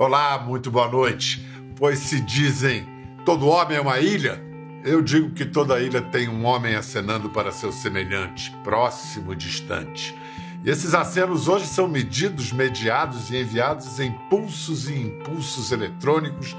Olá, 0.00 0.38
muito 0.38 0.70
boa 0.70 0.86
noite. 0.86 1.44
Pois 1.74 1.98
se 1.98 2.20
dizem 2.20 2.86
todo 3.24 3.48
homem 3.48 3.78
é 3.78 3.80
uma 3.80 3.98
ilha, 3.98 4.40
eu 4.84 5.02
digo 5.02 5.32
que 5.32 5.44
toda 5.44 5.80
ilha 5.80 6.00
tem 6.00 6.28
um 6.28 6.44
homem 6.44 6.76
acenando 6.76 7.28
para 7.28 7.50
seu 7.50 7.72
semelhante, 7.72 8.52
próximo 8.62 9.32
e 9.32 9.36
distante. 9.36 10.16
E 10.64 10.70
esses 10.70 10.94
acenos 10.94 11.48
hoje 11.48 11.66
são 11.66 11.88
medidos, 11.88 12.52
mediados 12.52 13.28
e 13.30 13.38
enviados 13.38 13.98
em 13.98 14.12
pulsos 14.30 14.88
e 14.88 14.94
impulsos 14.94 15.72
eletrônicos, 15.72 16.56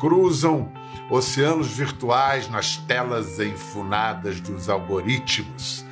cruzam 0.00 0.72
oceanos 1.10 1.68
virtuais 1.68 2.48
nas 2.48 2.78
telas 2.78 3.38
enfunadas 3.38 4.40
dos 4.40 4.70
algoritmos. 4.70 5.84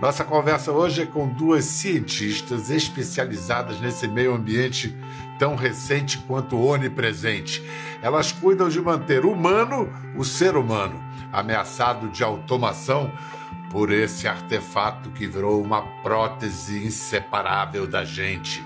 Nossa 0.00 0.22
conversa 0.22 0.70
hoje 0.70 1.02
é 1.02 1.06
com 1.06 1.26
duas 1.26 1.64
cientistas 1.64 2.70
especializadas 2.70 3.80
nesse 3.80 4.06
meio 4.06 4.34
ambiente 4.34 4.94
tão 5.38 5.54
recente 5.54 6.18
quanto 6.18 6.60
onipresente. 6.60 7.62
Elas 8.02 8.32
cuidam 8.32 8.68
de 8.68 8.80
manter 8.80 9.24
humano 9.24 9.92
o 10.16 10.24
ser 10.24 10.56
humano, 10.56 11.02
ameaçado 11.32 12.08
de 12.08 12.22
automação 12.22 13.10
por 13.70 13.92
esse 13.92 14.26
artefato 14.28 15.10
que 15.10 15.26
virou 15.26 15.62
uma 15.62 15.82
prótese 16.02 16.84
inseparável 16.84 17.86
da 17.86 18.04
gente. 18.04 18.64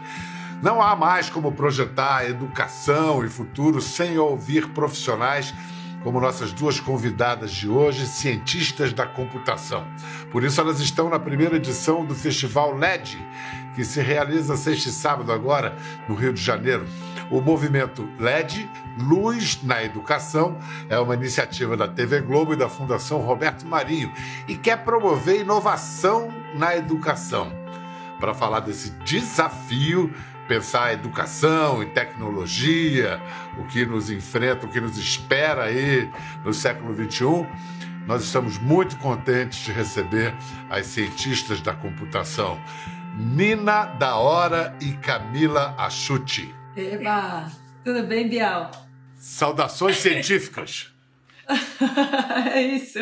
Não 0.62 0.82
há 0.82 0.94
mais 0.94 1.30
como 1.30 1.52
projetar 1.52 2.28
educação 2.28 3.24
e 3.24 3.28
futuro 3.28 3.80
sem 3.80 4.18
ouvir 4.18 4.68
profissionais 4.68 5.54
como 6.02 6.20
nossas 6.20 6.52
duas 6.52 6.80
convidadas 6.80 7.50
de 7.50 7.68
hoje, 7.68 8.06
cientistas 8.06 8.92
da 8.92 9.06
computação. 9.06 9.86
Por 10.30 10.44
isso, 10.44 10.60
elas 10.60 10.80
estão 10.80 11.08
na 11.08 11.18
primeira 11.18 11.56
edição 11.56 12.04
do 12.04 12.14
Festival 12.14 12.76
LED, 12.76 13.18
que 13.74 13.84
se 13.84 14.00
realiza 14.00 14.56
sexta 14.56 14.88
e 14.88 14.92
sábado 14.92 15.32
agora 15.32 15.74
no 16.08 16.14
Rio 16.14 16.32
de 16.32 16.42
Janeiro. 16.42 16.86
O 17.30 17.40
movimento 17.40 18.08
LED, 18.18 18.68
Luz 18.98 19.62
na 19.62 19.82
Educação, 19.84 20.58
é 20.88 20.98
uma 20.98 21.14
iniciativa 21.14 21.76
da 21.76 21.86
TV 21.86 22.20
Globo 22.20 22.52
e 22.52 22.56
da 22.56 22.68
Fundação 22.68 23.20
Roberto 23.20 23.66
Marinho 23.66 24.12
e 24.48 24.56
quer 24.56 24.84
promover 24.84 25.40
inovação 25.40 26.28
na 26.54 26.76
educação. 26.76 27.52
Para 28.18 28.34
falar 28.34 28.60
desse 28.60 28.90
desafio, 29.04 30.12
pensar 30.50 30.92
educação 30.92 31.80
e 31.80 31.86
tecnologia, 31.86 33.22
o 33.56 33.64
que 33.64 33.86
nos 33.86 34.10
enfrenta, 34.10 34.66
o 34.66 34.68
que 34.68 34.80
nos 34.80 34.98
espera 34.98 35.64
aí 35.64 36.10
no 36.44 36.52
século 36.52 36.92
XXI, 36.92 37.46
nós 38.04 38.24
estamos 38.24 38.58
muito 38.58 38.96
contentes 38.96 39.60
de 39.60 39.70
receber 39.70 40.34
as 40.68 40.86
cientistas 40.86 41.60
da 41.60 41.72
computação, 41.72 42.60
Nina 43.20 43.84
da 43.84 44.16
Hora 44.16 44.74
e 44.80 44.94
Camila 44.94 45.74
Achuti. 45.76 46.54
Eba! 46.74 47.52
Tudo 47.84 48.02
bem, 48.04 48.26
Bial? 48.26 48.70
Saudações 49.14 49.96
científicas. 50.00 50.90
é 52.54 52.62
isso. 52.62 52.98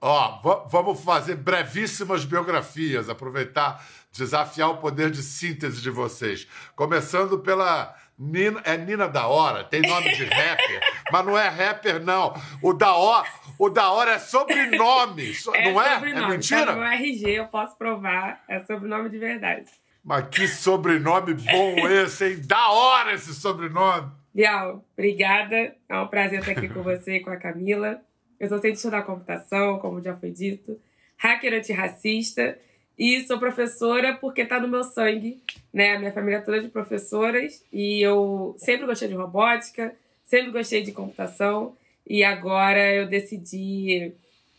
Ó, 0.00 0.66
vamos 0.68 1.00
fazer 1.04 1.36
brevíssimas 1.36 2.24
biografias, 2.24 3.08
aproveitar 3.08 3.86
desafiar 4.12 4.70
o 4.70 4.78
poder 4.78 5.10
de 5.10 5.22
síntese 5.22 5.80
de 5.80 5.90
vocês. 5.90 6.46
Começando 6.74 7.38
pela 7.38 7.94
Nina, 8.18 8.60
é 8.64 8.76
Nina 8.76 9.08
da 9.08 9.26
Hora, 9.26 9.64
tem 9.64 9.82
nome 9.82 10.14
de 10.14 10.24
rapper, 10.24 10.80
mas 11.10 11.24
não 11.24 11.38
é 11.38 11.48
rapper, 11.48 12.04
não. 12.04 12.34
O 12.62 12.72
da 12.72 12.94
Hora, 12.94 13.28
o 13.58 13.68
da 13.68 13.90
hora 13.90 14.12
é 14.12 14.18
sobrenome, 14.18 15.32
é 15.54 15.72
não 15.72 15.80
é? 15.80 15.94
Sobrenome. 15.94 16.24
É 16.24 16.28
mentira? 16.28 16.66
Tá 16.66 16.74
no 16.76 16.82
RG, 16.82 17.30
eu 17.30 17.46
posso 17.46 17.76
provar, 17.76 18.42
é 18.48 18.60
sobrenome 18.60 19.08
de 19.10 19.18
verdade. 19.18 19.70
Mas 20.02 20.28
que 20.28 20.48
sobrenome 20.48 21.34
bom 21.34 21.88
esse, 21.88 22.26
hein? 22.26 22.40
Da 22.44 22.70
hora 22.70 23.12
esse 23.12 23.34
sobrenome. 23.34 24.10
Bial, 24.34 24.84
obrigada. 24.94 25.74
É 25.88 25.98
um 25.98 26.06
prazer 26.06 26.40
estar 26.40 26.52
aqui 26.52 26.68
com 26.68 26.82
você 26.82 27.16
e 27.16 27.20
com 27.20 27.30
a 27.30 27.36
Camila. 27.36 28.00
Eu 28.38 28.48
sou 28.48 28.58
cientista 28.58 28.90
da 28.90 29.02
computação, 29.02 29.78
como 29.78 30.00
já 30.02 30.16
foi 30.16 30.30
dito, 30.30 30.80
hacker 31.18 31.52
antirracista 31.52 32.56
e 32.98 33.24
sou 33.26 33.38
professora 33.38 34.14
porque 34.14 34.44
tá 34.44 34.60
no 34.60 34.68
meu 34.68 34.84
sangue, 34.84 35.42
né? 35.72 35.96
A 35.96 35.98
minha 35.98 36.12
família 36.12 36.38
é 36.38 36.40
toda 36.40 36.60
de 36.60 36.68
professoras 36.68 37.64
e 37.72 38.00
eu 38.00 38.54
sempre 38.58 38.86
gostei 38.86 39.08
de 39.08 39.14
robótica, 39.14 39.94
sempre 40.24 40.50
gostei 40.50 40.82
de 40.82 40.92
computação 40.92 41.74
e 42.06 42.22
agora 42.22 42.94
eu 42.94 43.06
decidi 43.06 44.12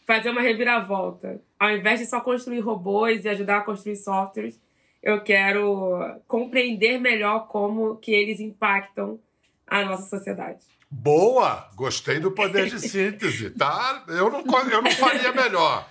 fazer 0.05 0.29
uma 0.29 0.41
reviravolta. 0.41 1.39
Ao 1.59 1.71
invés 1.71 1.99
de 1.99 2.05
só 2.05 2.19
construir 2.19 2.59
robôs 2.59 3.23
e 3.23 3.29
ajudar 3.29 3.57
a 3.57 3.61
construir 3.61 3.95
softwares, 3.95 4.59
eu 5.01 5.21
quero 5.21 6.19
compreender 6.27 6.99
melhor 6.99 7.47
como 7.47 7.95
que 7.97 8.11
eles 8.11 8.39
impactam 8.39 9.19
a 9.67 9.83
nossa 9.85 10.09
sociedade. 10.09 10.59
Boa! 10.89 11.69
Gostei 11.75 12.19
do 12.19 12.31
poder 12.31 12.67
de 12.67 12.79
síntese, 12.79 13.49
tá? 13.51 14.03
Eu 14.09 14.29
não, 14.29 14.43
eu 14.69 14.81
não 14.81 14.91
faria 14.91 15.31
melhor. 15.31 15.87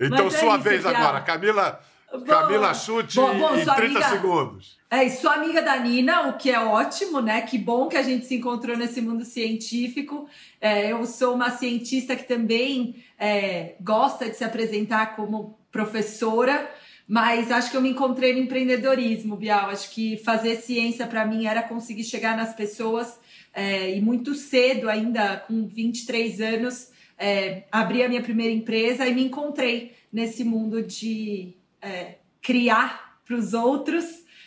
Então, 0.00 0.26
é 0.26 0.30
sua 0.30 0.56
vez 0.56 0.86
agora. 0.86 1.20
Camila, 1.20 1.80
Camila 2.26 2.72
Chute 2.72 3.16
bom, 3.16 3.38
bom, 3.38 3.56
em 3.56 3.64
30 3.64 3.72
amiga, 3.74 4.02
segundos. 4.08 4.78
É, 4.90 5.04
e 5.04 5.10
sou 5.10 5.30
amiga 5.30 5.60
da 5.60 5.76
Nina, 5.76 6.28
o 6.28 6.38
que 6.38 6.50
é 6.50 6.58
ótimo, 6.58 7.20
né? 7.20 7.42
Que 7.42 7.58
bom 7.58 7.88
que 7.88 7.96
a 7.96 8.02
gente 8.02 8.24
se 8.24 8.36
encontrou 8.36 8.76
nesse 8.76 9.02
mundo 9.02 9.24
científico. 9.24 10.28
É, 10.60 10.92
eu 10.92 11.04
sou 11.04 11.34
uma 11.34 11.50
cientista 11.50 12.16
que 12.16 12.24
também 12.24 13.04
é, 13.18 13.74
gosta 13.80 14.30
de 14.30 14.36
se 14.36 14.44
apresentar 14.44 15.14
como 15.14 15.58
professora, 15.70 16.70
mas 17.06 17.50
acho 17.50 17.70
que 17.70 17.76
eu 17.76 17.82
me 17.82 17.90
encontrei 17.90 18.32
no 18.32 18.40
empreendedorismo, 18.40 19.36
Bial. 19.36 19.68
Acho 19.68 19.90
que 19.90 20.16
fazer 20.18 20.56
ciência 20.56 21.06
para 21.06 21.26
mim 21.26 21.46
era 21.46 21.62
conseguir 21.62 22.04
chegar 22.04 22.36
nas 22.36 22.54
pessoas 22.54 23.18
é, 23.52 23.94
e 23.94 24.00
muito 24.00 24.34
cedo, 24.34 24.88
ainda 24.88 25.36
com 25.46 25.66
23 25.66 26.40
anos, 26.40 26.90
é, 27.18 27.64
abri 27.72 28.02
a 28.02 28.08
minha 28.08 28.22
primeira 28.22 28.52
empresa 28.54 29.06
e 29.06 29.14
me 29.14 29.24
encontrei 29.24 29.96
nesse 30.12 30.44
mundo 30.44 30.82
de 30.82 31.54
é, 31.82 32.16
criar 32.40 33.20
para 33.24 33.36
os 33.36 33.52
outros 33.52 34.04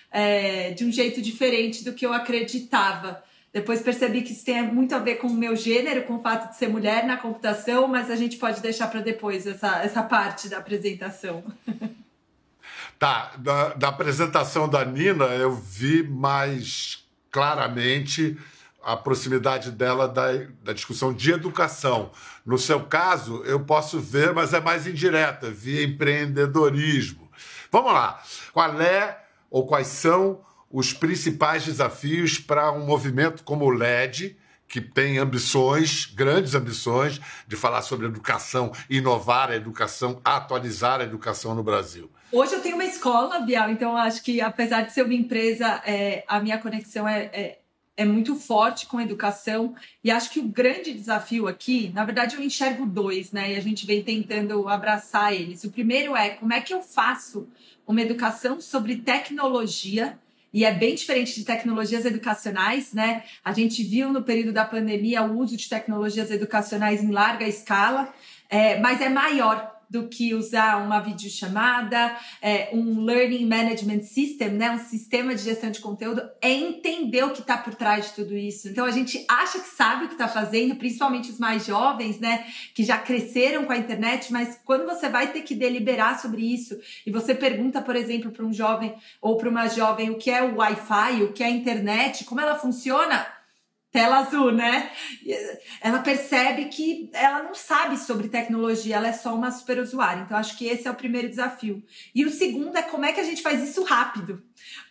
é, 0.09 0.71
de 0.71 0.85
um 0.85 0.91
jeito 0.91 1.21
diferente 1.21 1.83
do 1.83 1.93
que 1.93 2.05
eu 2.05 2.13
acreditava. 2.13 3.23
Depois 3.53 3.81
percebi 3.81 4.21
que 4.21 4.31
isso 4.31 4.45
tem 4.45 4.63
muito 4.63 4.95
a 4.95 4.99
ver 4.99 5.15
com 5.15 5.27
o 5.27 5.33
meu 5.33 5.55
gênero, 5.55 6.03
com 6.03 6.15
o 6.15 6.21
fato 6.21 6.49
de 6.51 6.57
ser 6.57 6.69
mulher 6.69 7.05
na 7.05 7.17
computação, 7.17 7.87
mas 7.87 8.09
a 8.09 8.15
gente 8.15 8.37
pode 8.37 8.61
deixar 8.61 8.87
para 8.87 9.01
depois 9.01 9.45
essa, 9.45 9.83
essa 9.83 10.01
parte 10.01 10.49
da 10.49 10.57
apresentação. 10.57 11.43
Tá, 12.99 13.31
da, 13.39 13.69
da 13.73 13.87
apresentação 13.87 14.69
da 14.69 14.85
Nina 14.85 15.25
eu 15.25 15.51
vi 15.51 16.03
mais 16.03 17.03
claramente 17.31 18.37
a 18.83 18.97
proximidade 18.97 19.71
dela 19.71 20.07
da, 20.07 20.31
da 20.63 20.73
discussão 20.73 21.13
de 21.13 21.31
educação. 21.31 22.11
No 22.45 22.57
seu 22.57 22.81
caso, 22.81 23.43
eu 23.45 23.59
posso 23.59 23.99
ver, 23.99 24.33
mas 24.33 24.53
é 24.53 24.59
mais 24.59 24.87
indireta, 24.87 25.51
via 25.51 25.83
empreendedorismo. 25.83 27.29
Vamos 27.71 27.93
lá. 27.93 28.21
Qual 28.51 28.81
é 28.81 29.23
ou 29.49 29.65
quais 29.65 29.87
são 29.87 30.41
os 30.69 30.93
principais 30.93 31.65
desafios 31.65 32.39
para 32.39 32.71
um 32.71 32.85
movimento 32.85 33.43
como 33.43 33.65
o 33.65 33.69
LED, 33.69 34.37
que 34.67 34.79
tem 34.79 35.17
ambições, 35.17 36.05
grandes 36.05 36.55
ambições, 36.55 37.19
de 37.45 37.57
falar 37.57 37.81
sobre 37.81 38.07
educação, 38.07 38.71
inovar 38.89 39.51
a 39.51 39.55
educação, 39.55 40.21
atualizar 40.23 41.01
a 41.01 41.03
educação 41.03 41.53
no 41.53 41.61
Brasil? 41.61 42.09
Hoje 42.31 42.53
eu 42.53 42.61
tenho 42.61 42.75
uma 42.75 42.85
escola, 42.85 43.39
Bial, 43.39 43.69
então 43.69 43.97
acho 43.97 44.23
que 44.23 44.39
apesar 44.39 44.83
de 44.83 44.93
ser 44.93 45.03
uma 45.03 45.13
empresa, 45.13 45.81
é, 45.85 46.23
a 46.25 46.39
minha 46.39 46.57
conexão 46.57 47.05
é, 47.05 47.23
é 47.33 47.60
é 47.97 48.05
muito 48.05 48.35
forte 48.35 48.85
com 48.87 48.97
a 48.97 49.03
educação 49.03 49.75
e 50.03 50.09
acho 50.09 50.31
que 50.31 50.39
o 50.39 50.47
grande 50.47 50.93
desafio 50.93 51.47
aqui, 51.47 51.91
na 51.93 52.05
verdade, 52.05 52.35
eu 52.35 52.41
enxergo 52.41 52.85
dois, 52.85 53.31
né? 53.31 53.53
E 53.53 53.55
a 53.55 53.59
gente 53.59 53.85
vem 53.85 54.01
tentando 54.01 54.67
abraçar 54.67 55.33
eles. 55.33 55.63
O 55.63 55.71
primeiro 55.71 56.15
é 56.15 56.31
como 56.31 56.53
é 56.53 56.61
que 56.61 56.73
eu 56.73 56.81
faço 56.81 57.47
uma 57.85 58.01
educação 58.01 58.59
sobre 58.61 58.95
tecnologia 58.97 60.17
e 60.53 60.65
é 60.65 60.71
bem 60.73 60.95
diferente 60.95 61.35
de 61.35 61.45
tecnologias 61.45 62.05
educacionais, 62.05 62.93
né? 62.93 63.23
A 63.43 63.53
gente 63.53 63.83
viu 63.83 64.11
no 64.11 64.21
período 64.21 64.51
da 64.51 64.65
pandemia 64.65 65.23
o 65.23 65.37
uso 65.37 65.55
de 65.55 65.69
tecnologias 65.69 66.29
educacionais 66.29 67.03
em 67.03 67.11
larga 67.11 67.47
escala, 67.47 68.13
é, 68.49 68.79
mas 68.79 68.99
é 68.99 69.07
maior 69.07 69.80
do 69.91 70.07
que 70.07 70.33
usar 70.33 70.77
uma 70.77 71.01
videochamada, 71.01 72.15
é, 72.41 72.69
um 72.71 73.01
Learning 73.01 73.45
Management 73.45 74.03
System, 74.03 74.51
né, 74.51 74.71
um 74.71 74.79
sistema 74.79 75.35
de 75.35 75.41
gestão 75.41 75.69
de 75.69 75.81
conteúdo, 75.81 76.21
é 76.41 76.49
entender 76.49 77.25
o 77.25 77.31
que 77.31 77.41
está 77.41 77.57
por 77.57 77.75
trás 77.75 78.05
de 78.05 78.11
tudo 78.13 78.37
isso. 78.37 78.69
Então 78.69 78.85
a 78.85 78.91
gente 78.91 79.25
acha 79.27 79.59
que 79.59 79.67
sabe 79.67 80.05
o 80.05 80.07
que 80.07 80.13
está 80.13 80.29
fazendo, 80.29 80.77
principalmente 80.77 81.29
os 81.29 81.37
mais 81.37 81.65
jovens, 81.65 82.21
né, 82.21 82.45
que 82.73 82.85
já 82.85 82.97
cresceram 82.97 83.65
com 83.65 83.73
a 83.73 83.77
internet, 83.77 84.31
mas 84.31 84.57
quando 84.63 84.85
você 84.85 85.09
vai 85.09 85.33
ter 85.33 85.41
que 85.41 85.53
deliberar 85.53 86.17
sobre 86.21 86.41
isso 86.41 86.79
e 87.05 87.11
você 87.11 87.35
pergunta, 87.35 87.81
por 87.81 87.97
exemplo, 87.97 88.31
para 88.31 88.45
um 88.45 88.53
jovem 88.53 88.95
ou 89.21 89.35
para 89.35 89.49
uma 89.49 89.67
jovem 89.67 90.09
o 90.09 90.15
que 90.15 90.31
é 90.31 90.41
o 90.41 90.55
Wi-Fi, 90.55 91.23
o 91.23 91.33
que 91.33 91.43
é 91.43 91.47
a 91.47 91.49
internet, 91.49 92.23
como 92.23 92.39
ela 92.39 92.57
funciona, 92.57 93.27
tela 93.91 94.19
azul, 94.19 94.51
né? 94.51 94.89
Ela 95.81 95.99
percebe 95.99 96.65
que 96.65 97.09
ela 97.13 97.43
não 97.43 97.53
sabe 97.53 97.97
sobre 97.97 98.29
tecnologia, 98.29 98.95
ela 98.95 99.07
é 99.07 99.13
só 99.13 99.35
uma 99.35 99.51
super 99.51 99.79
usuária. 99.79 100.21
Então, 100.21 100.37
acho 100.37 100.57
que 100.57 100.65
esse 100.65 100.87
é 100.87 100.91
o 100.91 100.95
primeiro 100.95 101.29
desafio. 101.29 101.83
E 102.15 102.25
o 102.25 102.31
segundo 102.31 102.77
é 102.77 102.81
como 102.81 103.05
é 103.05 103.11
que 103.11 103.19
a 103.19 103.23
gente 103.23 103.41
faz 103.41 103.61
isso 103.61 103.83
rápido. 103.83 104.41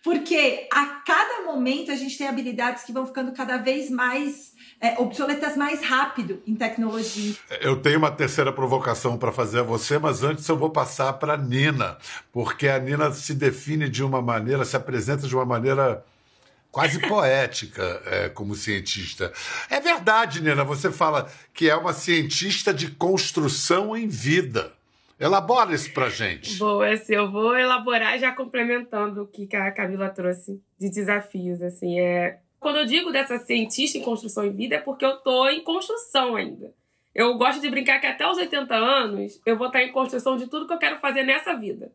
Porque 0.02 0.69
a 0.73 0.87
cada 1.06 1.43
momento 1.44 1.91
a 1.91 1.97
gente 1.97 2.19
tem 2.19 2.29
habilidades 2.29 2.85
que 2.85 2.93
vão 2.93 3.06
ficando 3.06 3.32
cada 3.32 3.56
vez 3.56 3.91
mais 3.91 4.52
é, 4.81 4.99
obsoletas 4.99 5.56
mais 5.56 5.82
rápido 5.82 6.43
em 6.46 6.55
tecnologia. 6.55 7.35
Eu 7.61 7.81
tenho 7.81 7.99
uma 7.99 8.11
terceira 8.11 8.53
provocação 8.53 9.17
para 9.17 9.32
fazer 9.32 9.61
a 9.61 9.62
você, 9.62 9.99
mas 9.99 10.23
antes 10.23 10.46
eu 10.49 10.56
vou 10.56 10.70
passar 10.70 11.12
para 11.14 11.35
a 11.35 11.37
Nina, 11.37 11.99
porque 12.32 12.69
a 12.69 12.79
Nina 12.79 13.12
se 13.12 13.35
define 13.35 13.88
de 13.88 14.03
uma 14.03 14.20
maneira, 14.23 14.64
se 14.64 14.76
apresenta 14.76 15.26
de 15.26 15.35
uma 15.35 15.44
maneira 15.44 16.05
quase 16.70 17.00
poética 17.00 18.02
é, 18.06 18.28
como 18.28 18.55
cientista. 18.55 19.32
É 19.69 19.81
verdade, 19.81 20.43
Nina, 20.43 20.64
você 20.64 20.90
fala 20.90 21.31
que 21.52 21.69
é 21.69 21.76
uma 21.76 21.93
cientista 21.93 22.72
de 22.72 22.90
construção 22.90 23.96
em 23.96 24.08
vida. 24.08 24.72
Elabora 25.19 25.75
isso 25.75 25.93
pra 25.93 26.08
gente. 26.08 26.56
Boa, 26.58 26.88
assim, 26.88 27.14
eu 27.14 27.31
vou 27.31 27.55
elaborar 27.56 28.19
já 28.19 28.32
complementando 28.32 29.22
o 29.22 29.26
que 29.26 29.55
a 29.55 29.70
Camila 29.70 30.08
trouxe 30.08 30.62
de 30.78 30.88
desafios, 30.88 31.61
assim, 31.61 32.00
é... 32.00 32.38
Quando 32.58 32.76
eu 32.76 32.87
digo 32.87 33.11
dessa 33.11 33.38
cientista 33.38 33.96
em 33.96 34.02
construção 34.02 34.44
em 34.44 34.52
vida 34.52 34.76
é 34.76 34.81
porque 34.81 35.05
eu 35.05 35.17
tô 35.17 35.49
em 35.49 35.62
construção 35.62 36.37
ainda. 36.37 36.72
Eu 37.14 37.37
gosto 37.37 37.61
de 37.61 37.70
brincar 37.70 37.99
que 38.00 38.06
até 38.06 38.26
os 38.28 38.37
80 38.37 38.75
anos 38.75 39.40
eu 39.44 39.56
vou 39.56 39.67
estar 39.67 39.82
em 39.82 39.93
construção 39.93 40.37
de 40.37 40.46
tudo 40.46 40.67
que 40.67 40.72
eu 40.72 40.78
quero 40.78 41.00
fazer 41.00 41.22
nessa 41.22 41.55
vida. 41.55 41.90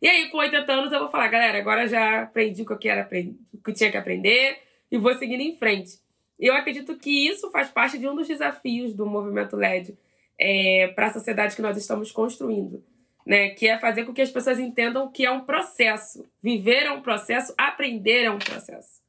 E 0.00 0.08
aí, 0.08 0.28
com 0.28 0.38
80 0.38 0.72
anos, 0.72 0.92
eu 0.92 1.00
vou 1.00 1.08
falar, 1.08 1.28
galera, 1.28 1.58
agora 1.58 1.88
já 1.88 2.22
aprendi 2.22 2.62
o 2.62 2.66
que 2.66 2.72
eu 2.72 2.78
quero 2.78 3.00
aprender, 3.00 3.34
o 3.52 3.62
que 3.62 3.72
tinha 3.72 3.90
que 3.90 3.96
aprender 3.96 4.58
e 4.90 4.98
vou 4.98 5.14
seguindo 5.14 5.40
em 5.40 5.56
frente. 5.56 5.98
Eu 6.38 6.54
acredito 6.54 6.96
que 6.96 7.26
isso 7.26 7.50
faz 7.50 7.70
parte 7.70 7.98
de 7.98 8.06
um 8.06 8.14
dos 8.14 8.28
desafios 8.28 8.94
do 8.94 9.06
movimento 9.06 9.56
LED 9.56 9.96
é, 10.38 10.88
para 10.94 11.06
a 11.06 11.12
sociedade 11.12 11.56
que 11.56 11.62
nós 11.62 11.76
estamos 11.78 12.12
construindo, 12.12 12.84
né? 13.24 13.50
Que 13.50 13.68
é 13.68 13.78
fazer 13.78 14.04
com 14.04 14.12
que 14.12 14.20
as 14.20 14.30
pessoas 14.30 14.58
entendam 14.58 15.10
que 15.10 15.24
é 15.24 15.30
um 15.30 15.40
processo. 15.40 16.28
Viver 16.42 16.84
é 16.84 16.92
um 16.92 17.00
processo, 17.00 17.54
aprender 17.56 18.24
é 18.24 18.30
um 18.30 18.38
processo. 18.38 19.00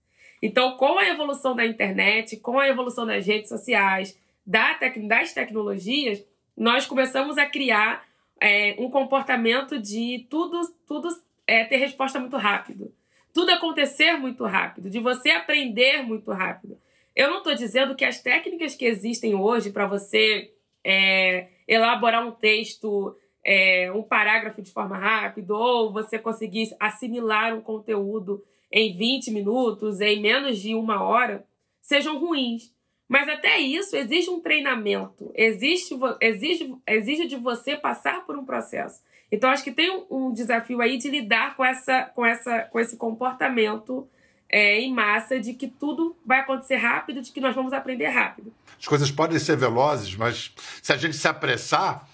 Então, 0.41 0.77
com 0.77 0.97
a 0.97 1.09
evolução 1.09 1.55
da 1.55 1.65
internet, 1.65 2.37
com 2.37 2.59
a 2.59 2.67
evolução 2.69 3.05
das 3.05 3.25
redes 3.25 3.49
sociais, 3.49 4.17
das 4.45 5.33
tecnologias, 5.33 6.23
nós 6.55 6.85
começamos 6.85 7.37
a 7.37 7.45
criar 7.45 8.06
é, 8.39 8.75
um 8.79 8.89
comportamento 8.89 9.79
de 9.79 10.25
tudo, 10.29 10.61
tudo 10.85 11.09
é, 11.45 11.63
ter 11.65 11.77
resposta 11.77 12.19
muito 12.19 12.37
rápido. 12.37 12.93
Tudo 13.33 13.51
acontecer 13.51 14.13
muito 14.13 14.43
rápido, 14.45 14.89
de 14.89 14.99
você 14.99 15.29
aprender 15.29 16.01
muito 16.01 16.31
rápido. 16.31 16.77
Eu 17.15 17.29
não 17.29 17.37
estou 17.37 17.55
dizendo 17.55 17.95
que 17.95 18.05
as 18.05 18.21
técnicas 18.21 18.75
que 18.75 18.85
existem 18.85 19.35
hoje 19.35 19.71
para 19.71 19.87
você 19.87 20.51
é, 20.83 21.47
elaborar 21.67 22.25
um 22.25 22.31
texto, 22.31 23.15
é, 23.43 23.91
um 23.91 24.03
parágrafo 24.03 24.61
de 24.61 24.71
forma 24.71 24.97
rápida, 24.97 25.53
ou 25.53 25.91
você 25.91 26.17
conseguir 26.19 26.75
assimilar 26.79 27.55
um 27.55 27.61
conteúdo 27.61 28.43
em 28.71 28.95
20 28.95 29.31
minutos, 29.31 30.01
em 30.01 30.21
menos 30.21 30.59
de 30.59 30.75
uma 30.75 31.03
hora, 31.03 31.45
sejam 31.81 32.19
ruins. 32.19 32.73
Mas 33.07 33.29
até 33.29 33.57
isso 33.59 33.95
exige 33.95 34.29
um 34.29 34.41
treinamento, 34.41 35.31
existe, 35.33 35.97
exige, 36.19 36.75
exige 36.85 37.27
de 37.27 37.37
você 37.37 37.75
passar 37.75 38.25
por 38.25 38.37
um 38.37 38.43
processo. 38.43 39.01
Então 39.31 39.49
acho 39.49 39.63
que 39.63 39.71
tem 39.71 39.89
um, 39.89 40.05
um 40.09 40.33
desafio 40.33 40.81
aí 40.81 40.97
de 40.97 41.09
lidar 41.09 41.55
com, 41.55 41.63
essa, 41.63 42.03
com, 42.13 42.25
essa, 42.25 42.63
com 42.63 42.79
esse 42.79 42.97
comportamento 42.97 44.07
é, 44.49 44.79
em 44.79 44.93
massa 44.93 45.39
de 45.39 45.53
que 45.53 45.67
tudo 45.67 46.17
vai 46.25 46.39
acontecer 46.39 46.75
rápido, 46.75 47.21
de 47.21 47.31
que 47.31 47.41
nós 47.41 47.55
vamos 47.55 47.73
aprender 47.73 48.07
rápido. 48.07 48.53
As 48.79 48.85
coisas 48.85 49.09
podem 49.09 49.39
ser 49.39 49.57
velozes, 49.57 50.15
mas 50.15 50.53
se 50.81 50.91
a 50.91 50.97
gente 50.97 51.15
se 51.15 51.27
apressar, 51.27 52.07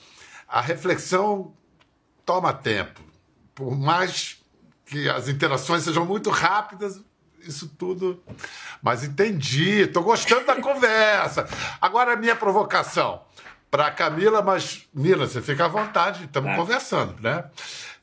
a 0.47 0.61
reflexão 0.61 1.53
toma 2.25 2.53
tempo. 2.53 3.01
Por 3.53 3.77
mais 3.77 4.41
que 4.85 5.09
as 5.09 5.27
interações 5.27 5.83
sejam 5.83 6.05
muito 6.05 6.29
rápidas, 6.29 7.03
isso 7.47 7.67
tudo. 7.77 8.23
Mas 8.81 9.03
entendi, 9.03 9.81
estou 9.81 10.03
gostando 10.03 10.45
da 10.45 10.55
conversa. 10.61 11.47
Agora 11.81 12.13
a 12.13 12.15
minha 12.15 12.35
provocação 12.35 13.21
para 13.69 13.91
Camila, 13.91 14.41
mas 14.41 14.87
Mila, 14.93 15.27
você 15.27 15.41
fica 15.41 15.65
à 15.65 15.67
vontade, 15.67 16.25
estamos 16.25 16.51
é. 16.51 16.55
conversando, 16.55 17.21
né? 17.21 17.45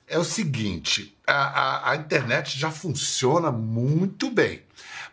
É 0.07 0.19
o 0.19 0.25
seguinte: 0.25 1.17
a, 1.27 1.33
a, 1.33 1.91
a 1.93 1.97
internet 1.97 2.59
já 2.59 2.71
funciona 2.71 3.53
muito 3.53 4.31
bem, 4.31 4.63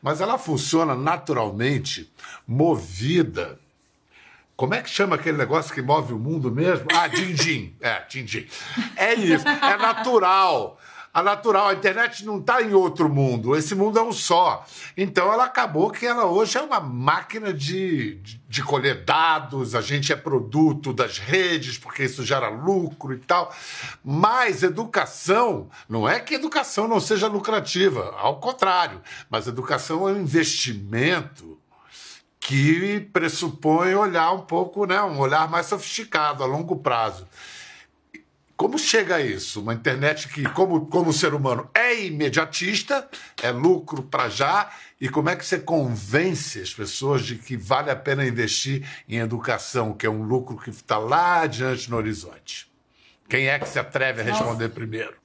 mas 0.02 0.22
ela 0.22 0.38
funciona 0.38 0.96
naturalmente 0.96 2.12
movida 2.48 3.60
como 4.58 4.74
é 4.74 4.82
que 4.82 4.90
chama 4.90 5.16
aquele 5.16 5.38
negócio 5.38 5.72
que 5.72 5.84
move 5.84 6.14
o 6.14 6.18
mundo 6.18 6.52
mesmo? 6.52 6.88
Ah, 6.92 7.08
din-din. 7.08 7.76
É, 7.80 8.02
din-din. 8.10 8.48
É 8.96 9.14
isso, 9.14 9.48
é 9.48 9.78
natural 9.78 10.80
a 11.18 11.24
natural, 11.24 11.70
a 11.70 11.74
internet 11.74 12.24
não 12.24 12.38
está 12.38 12.62
em 12.62 12.76
outro 12.76 13.10
mundo, 13.10 13.56
esse 13.56 13.74
mundo 13.74 13.98
é 13.98 14.04
um 14.04 14.12
só. 14.12 14.64
Então 14.96 15.34
ela 15.34 15.46
acabou 15.46 15.90
que 15.90 16.06
ela 16.06 16.26
hoje 16.26 16.60
é 16.60 16.62
uma 16.62 16.80
máquina 16.80 17.52
de, 17.52 18.18
de, 18.18 18.40
de 18.48 18.62
colher 18.62 19.04
dados, 19.04 19.74
a 19.74 19.82
gente 19.82 20.14
é 20.14 20.16
produto 20.16 20.94
das 20.94 21.18
redes, 21.18 21.76
porque 21.80 22.04
isso 22.04 22.24
gera 22.24 22.50
lucro 22.50 23.16
e 23.16 23.18
tal. 23.18 23.52
Mas 24.06 24.62
educação, 24.62 25.72
não 25.90 26.08
é 26.08 26.20
que 26.20 26.36
educação 26.36 26.88
não 26.88 27.00
seja 27.00 27.26
lucrativa, 27.26 28.14
ao 28.20 28.40
contrário, 28.40 29.02
mas 29.28 29.48
educação 29.48 30.08
é 30.08 30.12
um 30.12 30.22
investimento 30.22 31.58
que 32.40 33.00
pressupõe 33.12 33.96
olhar 33.96 34.32
um 34.34 34.42
pouco, 34.42 34.86
né, 34.86 35.02
um 35.02 35.18
olhar 35.18 35.50
mais 35.50 35.66
sofisticado 35.66 36.44
a 36.44 36.46
longo 36.46 36.76
prazo. 36.76 37.28
Como 38.58 38.80
chega 38.80 39.18
a 39.18 39.22
isso? 39.22 39.62
Uma 39.62 39.76
internet 39.76 40.28
que, 40.30 40.44
como, 40.50 40.88
como 40.88 41.14
ser 41.14 41.36
humano, 41.36 41.70
é 41.76 42.04
imediatista, 42.04 43.08
é 43.44 43.52
lucro 43.52 44.02
para 44.02 44.30
já, 44.30 44.72
e 45.00 45.08
como 45.08 45.30
é 45.30 45.36
que 45.36 45.46
você 45.46 45.60
convence 45.60 46.60
as 46.60 46.74
pessoas 46.74 47.24
de 47.24 47.36
que 47.36 47.56
vale 47.56 47.92
a 47.92 47.96
pena 47.96 48.26
investir 48.26 48.84
em 49.08 49.18
educação, 49.18 49.94
que 49.94 50.08
é 50.08 50.10
um 50.10 50.24
lucro 50.24 50.58
que 50.58 50.72
está 50.72 50.98
lá 50.98 51.42
adiante 51.42 51.88
no 51.88 51.98
horizonte? 51.98 52.68
Quem 53.30 53.48
é 53.48 53.60
que 53.60 53.70
se 53.70 53.78
atreve 53.78 54.22
a 54.22 54.24
responder 54.24 54.64
Nossa. 54.64 54.76
primeiro? 54.76 55.16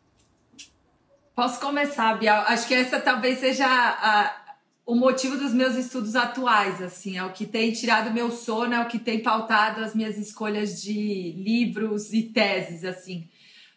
Posso 1.34 1.58
começar, 1.58 2.18
Bial? 2.18 2.44
Acho 2.46 2.68
que 2.68 2.74
essa 2.74 3.00
talvez 3.00 3.38
seja 3.38 3.64
a, 3.66 4.41
o 4.84 4.94
motivo 4.96 5.36
dos 5.36 5.52
meus 5.52 5.76
estudos 5.76 6.16
atuais, 6.16 6.82
assim, 6.82 7.16
é 7.16 7.24
o 7.24 7.32
que 7.32 7.46
tem 7.46 7.70
tirado 7.70 8.12
meu 8.12 8.30
sono, 8.30 8.74
é 8.74 8.80
o 8.80 8.88
que 8.88 8.98
tem 8.98 9.20
pautado 9.20 9.80
as 9.80 9.94
minhas 9.94 10.18
escolhas 10.18 10.82
de 10.82 11.32
livros 11.36 12.12
e 12.12 12.22
teses, 12.22 12.84
assim, 12.84 13.28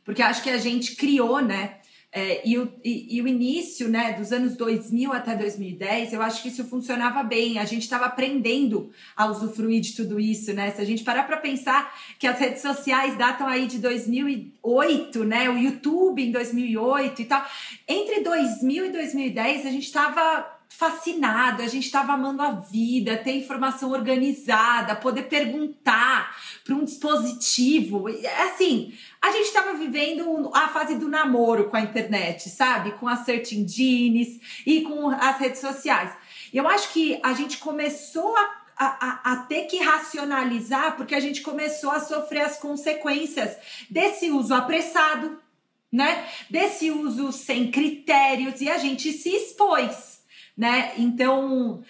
porque 0.04 0.22
acho 0.22 0.42
que 0.42 0.50
a 0.50 0.58
gente 0.58 0.96
criou, 0.96 1.42
né, 1.42 1.76
é, 2.18 2.42
e, 2.48 2.58
o, 2.58 2.72
e, 2.82 3.18
e, 3.18 3.22
o 3.22 3.28
início, 3.28 3.90
né, 3.90 4.14
dos 4.14 4.32
anos 4.32 4.56
2000 4.56 5.12
até 5.12 5.36
2010, 5.36 6.14
eu 6.14 6.22
acho 6.22 6.42
que 6.42 6.48
isso 6.48 6.64
funcionava 6.64 7.22
bem, 7.22 7.60
a 7.60 7.66
gente 7.66 7.82
estava 7.82 8.06
aprendendo 8.06 8.90
a 9.18 9.26
usufruir 9.26 9.82
de 9.82 9.94
tudo 9.98 10.18
isso, 10.18 10.54
né, 10.54 10.72
se 10.72 10.82
a 10.82 10.86
gente 10.86 11.04
parar 11.04 11.24
para 11.24 11.38
pensar 11.38 11.94
que 12.18 12.26
as 12.26 12.40
redes 12.40 12.62
sociais 12.62 13.18
datam 13.18 13.46
aí 13.46 13.68
de 13.68 13.80
2008, 13.80 15.24
né, 15.26 15.50
o 15.50 15.58
YouTube 15.58 16.24
em 16.24 16.32
2008 16.32 17.22
e 17.22 17.26
tal, 17.26 17.46
entre 17.86 18.22
2000 18.22 18.86
e 18.86 18.90
2010 18.92 19.66
a 19.66 19.70
gente 19.70 19.86
estava 19.86 20.55
fascinado, 20.78 21.62
a 21.62 21.68
gente 21.68 21.86
estava 21.86 22.14
amando 22.14 22.42
a 22.42 22.52
vida, 22.52 23.16
ter 23.18 23.32
informação 23.32 23.92
organizada, 23.92 24.96
poder 24.96 25.24
perguntar 25.24 26.36
para 26.64 26.76
um 26.76 26.84
dispositivo. 26.84 28.06
Assim, 28.46 28.94
a 29.22 29.32
gente 29.32 29.46
estava 29.46 29.74
vivendo 29.74 30.52
a 30.54 30.68
fase 30.68 30.96
do 30.96 31.08
namoro 31.08 31.70
com 31.70 31.78
a 31.78 31.82
internet, 31.82 32.50
sabe? 32.50 32.92
Com 32.94 33.08
as 33.08 33.20
search 33.20 33.58
engines 33.58 34.40
e 34.66 34.82
com 34.82 35.10
as 35.10 35.38
redes 35.40 35.62
sociais. 35.62 36.12
Eu 36.54 36.68
acho 36.68 36.92
que 36.92 37.20
a 37.24 37.34
gente 37.34 37.58
começou 37.58 38.36
a 38.36 38.66
a, 38.78 38.86
a, 38.86 39.32
a, 39.32 39.36
ter 39.38 39.68
que 39.68 39.78
racionalizar, 39.78 40.98
porque 40.98 41.16
a 41.16 41.20
gente 41.22 41.40
começou 41.40 41.92
a 41.92 42.02
sofrer 42.02 42.42
as 42.42 42.58
consequências 42.58 43.56
desse 43.90 44.30
uso 44.30 44.54
apressado, 44.54 45.40
né? 45.90 46.28
Desse 46.50 46.92
uso 46.92 47.32
sem 47.32 47.72
critérios, 47.72 48.60
e 48.60 48.70
a 48.70 48.78
gente 48.78 49.14
se 49.14 49.30
expôs 49.30 50.15
né? 50.58 50.94
Então, 50.98 51.84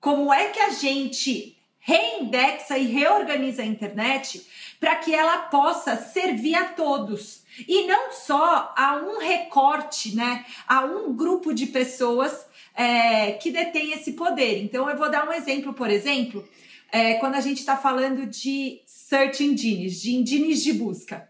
como 0.00 0.32
é 0.32 0.48
que 0.48 0.60
a 0.60 0.70
gente 0.70 1.56
reindexa 1.78 2.76
e 2.76 2.86
reorganiza 2.86 3.62
a 3.62 3.66
internet 3.66 4.44
para 4.80 4.96
que 4.96 5.14
ela 5.14 5.42
possa 5.42 5.96
servir 5.96 6.54
a 6.54 6.64
todos 6.64 7.44
e 7.66 7.86
não 7.86 8.12
só 8.12 8.74
a 8.76 8.96
um 8.96 9.18
recorte, 9.18 10.14
né? 10.14 10.44
A 10.66 10.84
um 10.84 11.14
grupo 11.14 11.54
de 11.54 11.66
pessoas 11.66 12.46
é, 12.74 13.32
que 13.32 13.50
detém 13.50 13.92
esse 13.92 14.12
poder. 14.12 14.62
Então, 14.62 14.90
eu 14.90 14.96
vou 14.96 15.10
dar 15.10 15.28
um 15.28 15.32
exemplo, 15.32 15.72
por 15.72 15.88
exemplo, 15.88 16.46
é, 16.92 17.14
quando 17.14 17.36
a 17.36 17.40
gente 17.40 17.58
está 17.58 17.76
falando 17.76 18.26
de 18.26 18.80
search 18.84 19.44
engines, 19.44 20.00
de 20.00 20.14
engines 20.14 20.62
de 20.62 20.72
busca. 20.72 21.28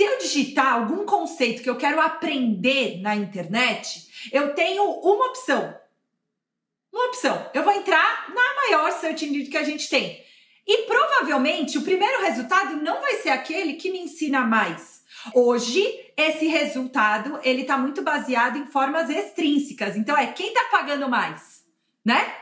Se 0.00 0.04
eu 0.04 0.16
digitar 0.16 0.76
algum 0.76 1.04
conceito 1.04 1.62
que 1.62 1.68
eu 1.68 1.76
quero 1.76 2.00
aprender 2.00 3.02
na 3.02 3.14
internet, 3.14 4.30
eu 4.32 4.54
tenho 4.54 4.82
uma 4.82 5.26
opção. 5.26 5.78
uma 6.90 7.04
opção. 7.08 7.50
Eu 7.52 7.62
vou 7.62 7.74
entrar 7.74 8.32
na 8.34 8.54
maior 8.54 8.90
search 8.92 9.26
engine 9.26 9.48
que 9.48 9.58
a 9.58 9.62
gente 9.62 9.90
tem. 9.90 10.24
E 10.66 10.86
provavelmente 10.86 11.76
o 11.76 11.82
primeiro 11.82 12.22
resultado 12.22 12.82
não 12.82 12.98
vai 12.98 13.16
ser 13.16 13.28
aquele 13.28 13.74
que 13.74 13.92
me 13.92 13.98
ensina 13.98 14.40
mais. 14.40 15.02
Hoje, 15.34 15.84
esse 16.16 16.46
resultado, 16.46 17.38
ele 17.42 17.64
tá 17.64 17.76
muito 17.76 18.00
baseado 18.00 18.56
em 18.56 18.64
formas 18.64 19.10
extrínsecas. 19.10 19.98
Então, 19.98 20.16
é 20.16 20.28
quem 20.28 20.54
tá 20.54 20.64
pagando 20.70 21.10
mais, 21.10 21.62
né? 22.02 22.39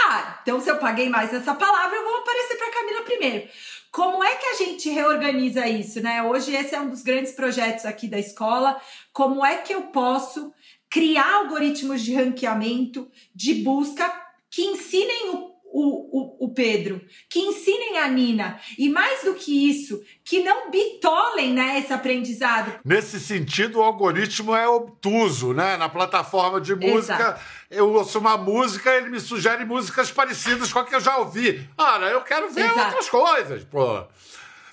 Ah, 0.00 0.38
então 0.42 0.60
se 0.60 0.70
eu 0.70 0.78
paguei 0.78 1.08
mais 1.08 1.32
essa 1.34 1.54
palavra, 1.54 1.96
eu 1.96 2.04
vou 2.04 2.18
aparecer 2.18 2.56
para 2.56 2.70
Camila 2.70 3.02
primeiro. 3.02 3.48
Como 3.90 4.22
é 4.22 4.36
que 4.36 4.46
a 4.46 4.54
gente 4.54 4.88
reorganiza 4.90 5.66
isso, 5.66 6.00
né? 6.00 6.22
Hoje 6.22 6.54
esse 6.54 6.74
é 6.74 6.80
um 6.80 6.88
dos 6.88 7.02
grandes 7.02 7.32
projetos 7.32 7.84
aqui 7.84 8.06
da 8.06 8.18
escola. 8.18 8.80
Como 9.12 9.44
é 9.44 9.56
que 9.56 9.74
eu 9.74 9.82
posso 9.82 10.52
criar 10.88 11.34
algoritmos 11.34 12.02
de 12.02 12.14
ranqueamento, 12.14 13.10
de 13.34 13.54
busca 13.54 14.10
que 14.50 14.62
ensinem 14.62 15.30
o 15.30 15.57
o, 15.72 16.44
o, 16.44 16.46
o, 16.46 16.54
Pedro, 16.54 17.00
que 17.28 17.38
ensinem 17.38 17.98
a 17.98 18.08
Nina. 18.08 18.60
E 18.78 18.88
mais 18.88 19.22
do 19.22 19.34
que 19.34 19.70
isso, 19.70 20.02
que 20.24 20.42
não 20.42 20.70
bitolem 20.70 21.52
né, 21.52 21.78
esse 21.78 21.92
aprendizado. 21.92 22.80
Nesse 22.84 23.20
sentido, 23.20 23.78
o 23.78 23.82
algoritmo 23.82 24.54
é 24.54 24.66
obtuso, 24.68 25.52
né? 25.52 25.76
Na 25.76 25.88
plataforma 25.88 26.60
de 26.60 26.74
música, 26.74 27.14
Exato. 27.14 27.40
eu 27.70 27.92
ouço 27.92 28.18
uma 28.18 28.36
música, 28.36 28.94
ele 28.94 29.08
me 29.08 29.20
sugere 29.20 29.64
músicas 29.64 30.10
parecidas 30.10 30.72
com 30.72 30.78
a 30.78 30.84
que 30.84 30.94
eu 30.94 31.00
já 31.00 31.18
ouvi. 31.18 31.68
Ora, 31.76 32.08
eu 32.10 32.22
quero 32.22 32.50
ver 32.50 32.64
Exato. 32.64 32.80
outras 32.80 33.08
coisas, 33.08 33.64
pô. 33.64 34.04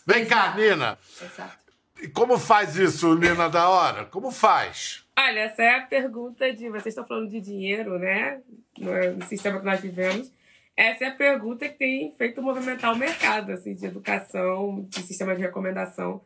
Vem 0.05 0.21
Exato. 0.21 0.51
cá, 0.51 0.55
Nina. 0.55 0.97
Exato. 1.21 1.65
E 2.01 2.07
como 2.07 2.37
faz 2.37 2.75
isso, 2.75 3.15
Nina 3.15 3.49
da 3.49 3.69
Hora? 3.69 4.05
Como 4.05 4.29
faz? 4.29 5.05
Olha, 5.17 5.39
essa 5.39 5.63
é 5.63 5.75
a 5.77 5.81
pergunta 5.81 6.51
de. 6.53 6.69
Vocês 6.69 6.87
estão 6.87 7.05
falando 7.05 7.29
de 7.29 7.39
dinheiro, 7.39 7.97
né? 7.97 8.41
No 8.77 9.25
sistema 9.25 9.59
que 9.59 9.65
nós 9.65 9.79
vivemos. 9.79 10.29
Essa 10.75 11.05
é 11.05 11.07
a 11.07 11.15
pergunta 11.15 11.69
que 11.69 11.75
tem 11.75 12.13
feito 12.17 12.41
movimentar 12.41 12.93
o 12.93 12.97
mercado 12.97 13.51
assim, 13.53 13.73
de 13.73 13.85
educação, 13.85 14.85
de 14.89 15.01
sistema 15.03 15.35
de 15.35 15.41
recomendação. 15.41 16.21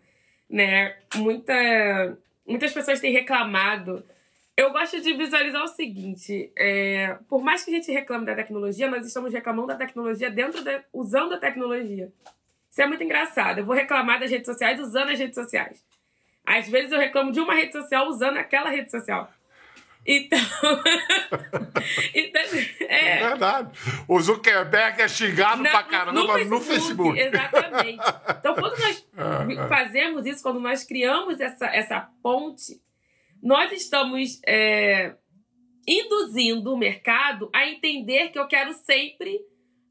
Né? 0.50 0.96
Muita, 1.16 2.18
muitas 2.48 2.74
pessoas 2.74 3.00
têm 3.00 3.14
reclamado. 3.14 4.04
Eu 4.58 4.72
gosto 4.72 5.00
de 5.00 5.14
visualizar 5.14 5.64
o 5.64 5.68
seguinte: 5.68 6.52
é, 6.58 7.18
por 7.30 7.44
mais 7.44 7.64
que 7.64 7.70
a 7.70 7.76
gente 7.76 7.92
reclame 7.92 8.26
da 8.26 8.36
tecnologia, 8.36 8.90
nós 8.90 9.06
estamos 9.06 9.32
reclamando 9.32 9.68
da 9.68 9.76
tecnologia 9.76 10.32
dentro 10.32 10.64
da, 10.64 10.84
usando 10.92 11.36
a 11.36 11.40
tecnologia. 11.40 12.12
Isso 12.72 12.82
é 12.82 12.88
muito 12.88 13.04
engraçado. 13.04 13.60
Eu 13.60 13.66
vou 13.66 13.76
reclamar 13.76 14.20
das 14.20 14.32
redes 14.32 14.48
sociais 14.48 14.80
usando 14.80 15.12
as 15.12 15.20
redes 15.20 15.36
sociais. 15.36 15.84
Às 16.46 16.68
vezes 16.68 16.92
eu 16.92 16.98
reclamo 16.98 17.32
de 17.32 17.40
uma 17.40 17.54
rede 17.54 17.72
social 17.72 18.08
usando 18.08 18.38
aquela 18.38 18.70
rede 18.70 18.90
social. 18.90 19.32
Então. 20.06 20.40
então 22.16 22.42
é... 22.88 23.18
é... 23.18 23.30
verdade. 23.30 23.72
O 24.08 24.20
Zuckerberg 24.20 25.02
é 25.02 25.08
xingado 25.08 25.62
Na, 25.62 25.70
pra 25.70 25.84
caramba 25.84 26.20
no 26.22 26.28
Facebook, 26.28 26.50
no 26.50 26.62
Facebook. 26.62 27.20
Exatamente. 27.20 28.00
Então, 28.40 28.56
quando 28.56 28.80
nós 28.80 29.08
é, 29.18 29.54
é. 29.54 29.68
fazemos 29.68 30.26
isso, 30.26 30.42
quando 30.42 30.60
nós 30.60 30.84
criamos 30.84 31.40
essa, 31.40 31.68
essa 31.68 32.10
ponte, 32.24 32.82
nós 33.42 33.72
estamos 33.72 34.40
é, 34.48 35.16
induzindo 35.88 36.74
o 36.74 36.78
mercado 36.78 37.50
a 37.54 37.68
entender 37.68 38.30
que 38.30 38.40
eu 38.40 38.48
quero 38.48 38.74
sempre 38.74 39.40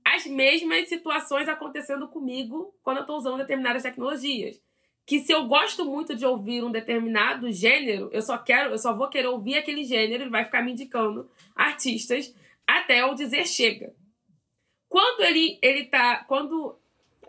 as 0.05 0.27
mesmas 0.27 0.89
situações 0.89 1.49
acontecendo 1.49 2.09
comigo 2.09 2.75
quando 2.83 2.99
eu 2.99 3.03
estou 3.03 3.19
usando 3.19 3.39
determinadas 3.39 3.83
tecnologias 3.83 4.61
que 5.09 5.21
se 5.21 5.33
eu 5.33 5.47
gosto 5.47 5.87
muito 5.87 6.15
de 6.15 6.27
ouvir 6.27 6.63
um 6.63 6.71
determinado 6.71 7.51
gênero, 7.51 8.11
eu 8.13 8.21
só 8.21 8.37
quero, 8.37 8.73
eu 8.73 8.77
só 8.77 8.95
vou 8.95 9.09
querer 9.09 9.29
ouvir 9.29 9.57
aquele 9.57 9.83
gênero, 9.83 10.25
ele 10.25 10.31
vai 10.31 10.45
ficar 10.45 10.63
me 10.63 10.73
indicando 10.73 11.27
artistas 11.57 12.35
até 12.67 13.01
eu 13.01 13.15
dizer 13.15 13.47
chega. 13.47 13.95
Quando 14.87 15.23
ele 15.23 15.59
ele 15.63 15.87
tá, 15.87 16.27
quando 16.29 16.79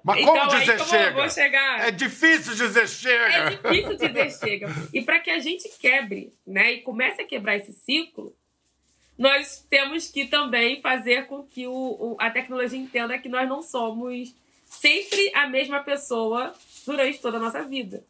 mas 0.03 0.19
então, 0.19 0.35
como 0.35 0.59
dizer 0.59 0.77
como 0.77 0.89
chega? 0.89 1.29
Chegar... 1.29 1.87
É 1.87 1.91
difícil 1.91 2.53
dizer 2.53 2.85
chega. 2.85 3.23
É 3.23 3.49
difícil 3.51 3.95
dizer 3.95 4.31
chega. 4.31 4.67
E 4.93 5.01
para 5.01 5.21
que 5.21 5.29
a 5.29 5.39
gente 5.39 5.69
quebre, 5.79 6.33
né, 6.45 6.73
e 6.73 6.81
comece 6.81 7.21
a 7.21 7.25
quebrar 7.25 7.55
esse 7.55 7.71
ciclo, 7.71 8.35
nós 9.17 9.65
temos 9.69 10.09
que 10.09 10.25
também 10.25 10.81
fazer 10.81 11.27
com 11.27 11.43
que 11.43 11.65
o, 11.65 11.71
o, 11.71 12.17
a 12.19 12.29
tecnologia 12.29 12.77
entenda 12.77 13.17
que 13.17 13.29
nós 13.29 13.47
não 13.47 13.61
somos 13.61 14.35
sempre 14.65 15.31
a 15.33 15.47
mesma 15.47 15.81
pessoa 15.81 16.53
durante 16.89 17.19
toda 17.19 17.37
a 17.37 17.39
nossa 17.39 17.61
vida. 17.61 18.03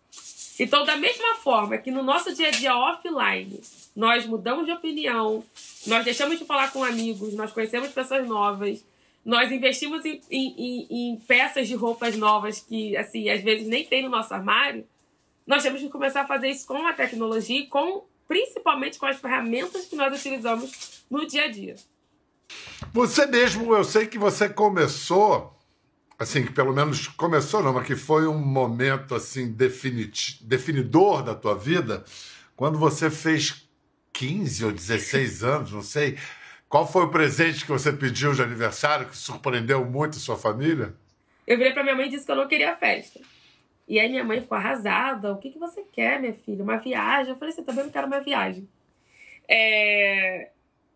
Então, 0.57 0.85
da 0.85 0.95
mesma 0.95 1.35
forma 1.35 1.77
que 1.77 1.91
no 1.91 2.01
nosso 2.01 2.33
dia 2.33 2.47
a 2.47 2.51
dia 2.51 2.75
offline, 2.75 3.59
nós 3.95 4.25
mudamos 4.25 4.65
de 4.65 4.71
opinião, 4.71 5.43
nós 5.85 6.05
deixamos 6.05 6.39
de 6.39 6.45
falar 6.45 6.71
com 6.71 6.83
amigos, 6.83 7.33
nós 7.33 7.51
conhecemos 7.51 7.89
pessoas 7.89 8.25
novas, 8.25 8.83
nós 9.25 9.51
investimos 9.51 10.05
em, 10.05 10.21
em, 10.31 10.87
em, 10.89 11.15
peças 11.17 11.67
de 11.67 11.75
roupas 11.75 12.15
novas 12.15 12.61
que, 12.61 12.95
assim, 12.95 13.29
às 13.29 13.41
vezes 13.41 13.67
nem 13.67 13.83
tem 13.83 14.03
no 14.03 14.09
nosso 14.09 14.33
armário, 14.33 14.85
nós 15.45 15.61
temos 15.61 15.81
que 15.81 15.89
começar 15.89 16.21
a 16.21 16.27
fazer 16.27 16.49
isso 16.49 16.65
com 16.65 16.87
a 16.87 16.93
tecnologia 16.93 17.59
e 17.59 17.67
com, 17.67 18.05
principalmente 18.27 18.97
com 18.97 19.05
as 19.05 19.19
ferramentas 19.19 19.87
que 19.87 19.95
nós 19.95 20.17
utilizamos 20.17 21.03
no 21.09 21.27
dia 21.27 21.45
a 21.45 21.47
dia. 21.51 21.75
Você 22.93 23.25
mesmo, 23.25 23.75
eu 23.75 23.83
sei 23.83 24.07
que 24.07 24.17
você 24.17 24.47
começou 24.47 25.58
assim, 26.19 26.45
que 26.45 26.51
pelo 26.51 26.73
menos 26.73 27.07
começou, 27.07 27.63
não, 27.63 27.73
mas 27.73 27.87
que 27.87 27.95
foi 27.95 28.27
um 28.27 28.37
momento 28.37 29.15
assim 29.15 29.55
definidor 30.41 31.23
da 31.23 31.33
tua 31.33 31.55
vida, 31.55 32.03
quando 32.57 32.77
você 32.77 33.09
fez 33.09 33.69
15 34.11 34.65
ou 34.65 34.71
16 34.73 35.43
anos, 35.45 35.71
não 35.71 35.81
sei. 35.81 36.17
Qual 36.67 36.85
foi 36.85 37.05
o 37.05 37.09
presente 37.09 37.65
que 37.65 37.71
você 37.71 37.91
pediu 37.91 38.33
de 38.33 38.43
aniversário 38.43 39.07
que 39.07 39.17
surpreendeu 39.17 39.83
muito 39.85 40.17
a 40.17 40.19
sua 40.19 40.37
família? 40.37 40.93
Eu 41.47 41.57
virei 41.57 41.73
para 41.73 41.81
minha 41.81 41.95
mãe 41.95 42.07
e 42.07 42.09
disse 42.09 42.25
que 42.25 42.31
eu 42.31 42.35
não 42.35 42.47
queria 42.47 42.75
festa. 42.75 43.19
E 43.87 43.99
aí 43.99 44.07
minha 44.07 44.23
mãe 44.23 44.39
ficou 44.39 44.55
arrasada. 44.55 45.31
O 45.31 45.37
que, 45.37 45.49
que 45.49 45.57
você 45.57 45.83
quer, 45.91 46.19
minha 46.19 46.33
filha? 46.33 46.63
Uma 46.63 46.77
viagem? 46.77 47.33
Eu 47.33 47.39
falei 47.39 47.51
assim, 47.51 47.63
também 47.63 47.85
não 47.85 47.91
quero 47.91 48.05
uma 48.05 48.19
viagem. 48.19 48.69
É... 49.47 50.51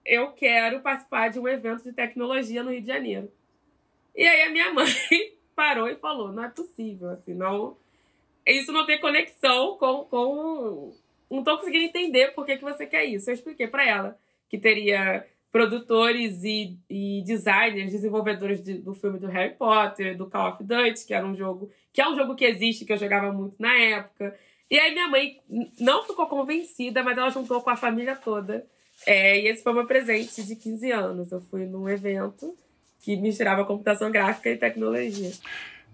Eu 0.05 0.31
quero 0.33 0.81
participar 0.81 1.29
de 1.29 1.39
um 1.39 1.47
evento 1.47 1.83
de 1.83 1.93
tecnologia 1.93 2.61
no 2.61 2.69
Rio 2.69 2.81
de 2.81 2.87
Janeiro. 2.87 3.31
E 4.15 4.27
aí 4.27 4.43
a 4.43 4.49
minha 4.49 4.73
mãe 4.73 4.87
parou 5.55 5.87
e 5.87 5.95
falou: 5.95 6.31
não 6.31 6.43
é 6.43 6.49
possível, 6.49 7.09
assim, 7.09 7.33
não. 7.33 7.77
Isso 8.45 8.71
não 8.71 8.85
tem 8.85 8.99
conexão 8.99 9.77
com. 9.77 10.05
com... 10.05 10.93
Não 11.29 11.43
tô 11.43 11.57
conseguindo 11.57 11.85
entender 11.85 12.33
por 12.33 12.45
que, 12.45 12.57
que 12.57 12.63
você 12.63 12.85
quer 12.85 13.05
isso. 13.05 13.29
Eu 13.29 13.33
expliquei 13.33 13.67
para 13.67 13.87
ela 13.87 14.19
que 14.49 14.57
teria 14.57 15.25
produtores 15.51 16.43
e, 16.43 16.77
e 16.89 17.23
designers, 17.23 17.91
desenvolvedores 17.91 18.61
de, 18.61 18.75
do 18.75 18.93
filme 18.93 19.19
do 19.19 19.27
Harry 19.27 19.55
Potter, 19.55 20.17
do 20.17 20.29
Call 20.29 20.49
of 20.49 20.63
Duty, 20.63 21.05
que 21.05 21.13
era 21.13 21.25
um 21.25 21.35
jogo 21.35 21.71
que 21.91 22.01
é 22.01 22.09
um 22.09 22.15
jogo 22.15 22.35
que 22.35 22.43
existe, 22.43 22.85
que 22.85 22.93
eu 22.93 22.97
jogava 22.97 23.31
muito 23.31 23.55
na 23.59 23.73
época. 23.77 24.37
E 24.69 24.79
aí 24.79 24.91
minha 24.91 25.07
mãe 25.07 25.39
não 25.79 26.03
ficou 26.03 26.25
convencida, 26.27 27.03
mas 27.03 27.17
ela 27.17 27.29
juntou 27.29 27.61
com 27.61 27.69
a 27.69 27.75
família 27.75 28.15
toda. 28.15 28.65
É, 29.05 29.39
e 29.39 29.47
esse 29.47 29.63
foi 29.63 29.73
meu 29.73 29.85
presente 29.85 30.43
de 30.43 30.55
15 30.55 30.91
anos. 30.91 31.31
Eu 31.31 31.41
fui 31.41 31.65
num 31.65 31.87
evento 31.87 32.55
que 33.03 33.17
misturava 33.17 33.65
computação 33.65 34.09
gráfica 34.09 34.49
e 34.49 34.55
tecnologia. 34.55 35.31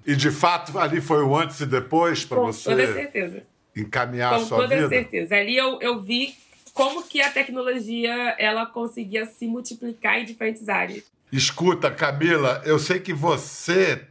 E 0.06 0.16
de 0.16 0.30
fato 0.30 0.78
ali 0.78 1.02
foi 1.02 1.24
o 1.24 1.36
antes 1.36 1.60
e 1.60 1.66
depois 1.66 2.24
para 2.24 2.40
você? 2.40 2.70
Com 2.70 2.76
toda 2.76 2.94
certeza. 2.94 3.44
Encaminhar 3.76 4.30
Com 4.30 4.36
a 4.36 4.46
sua 4.46 4.62
vida? 4.62 4.76
Com 4.76 4.82
toda 4.82 4.90
certeza. 4.90 5.36
Ali 5.36 5.58
eu, 5.58 5.82
eu 5.82 6.00
vi 6.00 6.36
como 6.72 7.02
que 7.04 7.20
a 7.20 7.32
tecnologia 7.32 8.14
ela 8.38 8.66
conseguia 8.68 9.26
se 9.26 9.48
multiplicar 9.48 10.20
em 10.20 10.26
diferentes 10.26 10.70
áreas. 10.70 11.04
Escuta, 11.32 11.90
Camila, 11.90 12.62
eu 12.64 12.78
sei 12.78 13.00
que 13.00 13.14
você, 13.14 14.06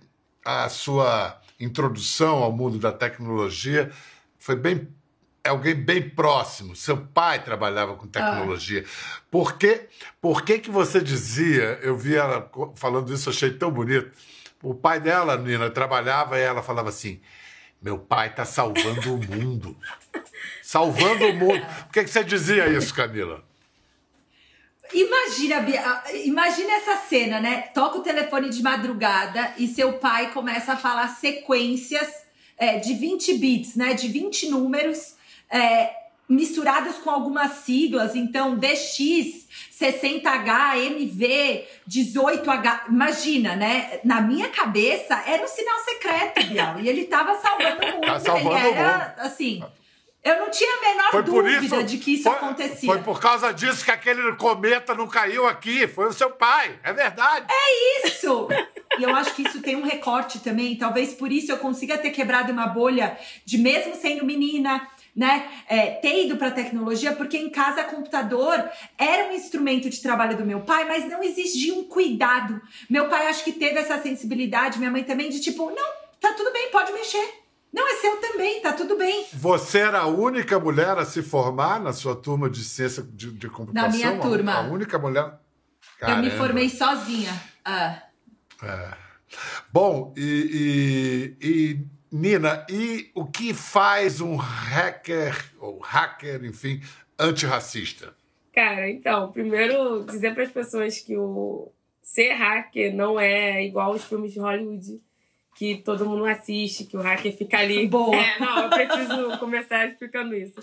a 0.44 0.68
sua 0.68 1.40
introdução 1.60 2.42
ao 2.42 2.52
mundo 2.52 2.78
da 2.78 2.92
tecnologia 2.92 3.90
foi 4.38 4.56
bem 4.56 4.88
é 5.48 5.50
alguém 5.50 5.74
bem 5.74 6.08
próximo. 6.08 6.76
Seu 6.76 6.96
pai 6.96 7.42
trabalhava 7.42 7.96
com 7.96 8.06
tecnologia. 8.06 8.84
Ah. 8.86 9.20
Por, 9.30 9.56
que, 9.56 9.88
por 10.20 10.42
que, 10.42 10.58
que 10.58 10.70
você 10.70 11.00
dizia, 11.00 11.78
eu 11.82 11.96
vi 11.96 12.14
ela 12.14 12.50
falando 12.76 13.12
isso, 13.12 13.30
achei 13.30 13.50
tão 13.50 13.70
bonito. 13.70 14.10
O 14.62 14.74
pai 14.74 15.00
dela, 15.00 15.36
Nina, 15.36 15.70
trabalhava 15.70 16.38
e 16.38 16.42
ela 16.42 16.62
falava 16.62 16.90
assim: 16.90 17.20
meu 17.80 17.98
pai 17.98 18.28
está 18.28 18.44
salvando 18.44 19.14
o 19.14 19.18
mundo. 19.18 19.76
Salvando 20.62 21.26
o 21.26 21.32
mundo. 21.32 21.66
Por 21.84 21.92
que, 21.92 22.04
que 22.04 22.10
você 22.10 22.22
dizia 22.22 22.68
isso, 22.68 22.94
Camila? 22.94 23.42
Imagina, 24.92 25.66
imagina 26.24 26.72
essa 26.74 26.96
cena, 26.96 27.40
né? 27.40 27.62
Toca 27.74 27.98
o 27.98 28.02
telefone 28.02 28.50
de 28.50 28.62
madrugada 28.62 29.54
e 29.56 29.66
seu 29.66 29.94
pai 29.94 30.30
começa 30.30 30.74
a 30.74 30.76
falar 30.76 31.08
sequências 31.08 32.08
é, 32.58 32.78
de 32.78 32.92
20 32.92 33.38
bits, 33.38 33.76
né? 33.76 33.94
De 33.94 34.08
20 34.08 34.50
números 34.50 35.16
é, 35.50 35.90
misturadas 36.28 36.96
com 36.96 37.10
algumas 37.10 37.52
siglas, 37.64 38.14
então 38.14 38.56
DX, 38.56 39.46
60H, 39.80 40.76
MV, 40.86 41.64
18H. 41.88 42.88
Imagina, 42.88 43.56
né? 43.56 44.00
Na 44.04 44.20
minha 44.20 44.48
cabeça 44.48 45.14
era 45.26 45.42
um 45.42 45.48
sinal 45.48 45.78
secreto, 45.84 46.46
Bial. 46.46 46.80
E 46.80 46.88
ele 46.88 47.04
tava 47.04 47.34
salvando 47.36 47.82
o 47.86 47.92
mundo. 47.94 48.06
Tá 48.06 48.20
salvando 48.20 48.56
ele 48.66 48.68
era, 48.78 49.14
assim, 49.18 49.62
Eu 50.24 50.36
não 50.40 50.50
tinha 50.50 50.70
a 50.76 50.80
menor 50.80 51.10
Foi 51.12 51.22
dúvida 51.22 51.64
isso- 51.64 51.82
de 51.84 51.96
que 51.96 52.14
isso 52.14 52.24
foi, 52.24 52.32
acontecia. 52.32 52.92
Foi 52.92 53.02
por 53.02 53.20
causa 53.20 53.52
disso 53.52 53.84
que 53.84 53.90
aquele 53.90 54.32
cometa 54.36 54.94
não 54.94 55.06
caiu 55.06 55.46
aqui. 55.46 55.86
Foi 55.86 56.08
o 56.08 56.12
seu 56.12 56.30
pai. 56.30 56.78
É 56.82 56.92
verdade. 56.92 57.46
isso! 58.04 58.48
E 58.98 59.02
eu 59.04 59.14
acho 59.14 59.32
que 59.34 59.42
isso 59.42 59.62
tem 59.62 59.76
um 59.76 59.84
recorte 59.84 60.40
também. 60.40 60.76
Talvez 60.76 61.14
por 61.14 61.30
isso 61.30 61.52
eu 61.52 61.58
consiga 61.58 61.96
ter 61.96 62.10
quebrado 62.10 62.52
uma 62.52 62.66
bolha 62.66 63.16
de 63.46 63.56
mesmo 63.58 63.94
sendo 63.94 64.24
menina, 64.26 64.86
né? 65.18 65.50
é, 65.68 65.90
ter 65.96 66.24
ido 66.26 66.36
para 66.36 66.50
tecnologia, 66.52 67.12
porque 67.12 67.36
em 67.36 67.50
casa 67.50 67.82
computador 67.84 68.64
era 68.96 69.28
um 69.28 69.34
instrumento 69.34 69.90
de 69.90 70.00
trabalho 70.00 70.36
do 70.36 70.46
meu 70.46 70.60
pai, 70.60 70.86
mas 70.86 71.06
não 71.08 71.22
exigia 71.22 71.74
um 71.74 71.84
cuidado. 71.84 72.60
Meu 72.88 73.08
pai 73.08 73.26
acho 73.26 73.42
que 73.44 73.52
teve 73.52 73.78
essa 73.78 74.00
sensibilidade, 74.00 74.78
minha 74.78 74.90
mãe 74.90 75.02
também, 75.02 75.28
de 75.28 75.40
tipo, 75.40 75.70
não, 75.70 75.88
tá 76.20 76.32
tudo 76.34 76.52
bem, 76.52 76.70
pode 76.70 76.92
mexer. 76.92 77.34
Não, 77.70 77.86
é 77.86 77.96
seu 77.96 78.16
também, 78.16 78.62
tá 78.62 78.72
tudo 78.72 78.96
bem. 78.96 79.26
Você 79.34 79.80
era 79.80 79.98
a 79.98 80.06
única 80.06 80.58
mulher 80.58 80.96
a 80.96 81.04
se 81.04 81.20
formar 81.20 81.78
na 81.80 81.92
sua 81.92 82.16
turma 82.16 82.48
de 82.48 82.64
ciência 82.64 83.02
de, 83.02 83.30
de 83.32 83.48
computação? 83.48 83.90
minha 83.90 84.10
A- 84.10 84.18
turma. 84.18 84.52
A, 84.54 84.60
única 84.62 84.98
mulher. 84.98 85.24
Eu 85.24 86.06
Caramba. 86.06 86.22
me 86.22 86.30
formei 86.30 86.70
sozinha. 86.70 87.30
Ah. 87.64 88.02
Bom, 89.70 90.14
e, 90.16 91.36
e- 91.40 91.46
e, 91.46 91.86
Nina, 92.10 92.66
e 92.70 93.10
o 93.14 93.26
que 93.26 93.52
faz 93.52 94.20
um 94.20 94.36
hacker, 94.36 95.34
ou 95.60 95.78
hacker, 95.78 96.44
enfim, 96.44 96.80
antirracista? 97.18 98.14
Cara, 98.52 98.90
então, 98.90 99.30
primeiro 99.30 100.04
dizer 100.04 100.34
para 100.34 100.44
as 100.44 100.50
pessoas 100.50 100.98
que 100.98 101.16
o 101.16 101.70
ser 102.02 102.32
hacker 102.32 102.94
não 102.94 103.20
é 103.20 103.64
igual 103.64 103.92
aos 103.92 104.04
filmes 104.04 104.32
de 104.32 104.40
Hollywood 104.40 105.00
que 105.58 105.76
todo 105.76 106.06
mundo 106.06 106.24
assiste, 106.24 106.84
que 106.84 106.96
o 106.96 107.00
hacker 107.00 107.36
fica 107.36 107.58
ali. 107.58 107.86
Boa. 107.90 108.14
É, 108.14 108.38
não, 108.38 108.62
eu 108.62 108.70
preciso 108.70 109.38
começar 109.38 109.86
explicando 109.86 110.34
isso. 110.34 110.60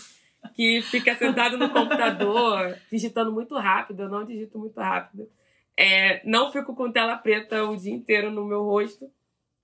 Que 0.56 0.82
fica 0.84 1.16
sentado 1.16 1.58
no 1.58 1.70
computador, 1.70 2.78
digitando 2.90 3.32
muito 3.32 3.56
rápido, 3.58 4.04
eu 4.04 4.10
não 4.10 4.26
digito 4.26 4.58
muito 4.58 4.80
rápido. 4.80 5.30
É, 5.78 6.22
não 6.24 6.52
fico 6.52 6.74
com 6.74 6.92
tela 6.92 7.18
preta 7.18 7.66
o 7.66 7.76
dia 7.76 7.94
inteiro 7.94 8.32
no 8.32 8.46
meu 8.46 8.64
rosto. 8.64 9.12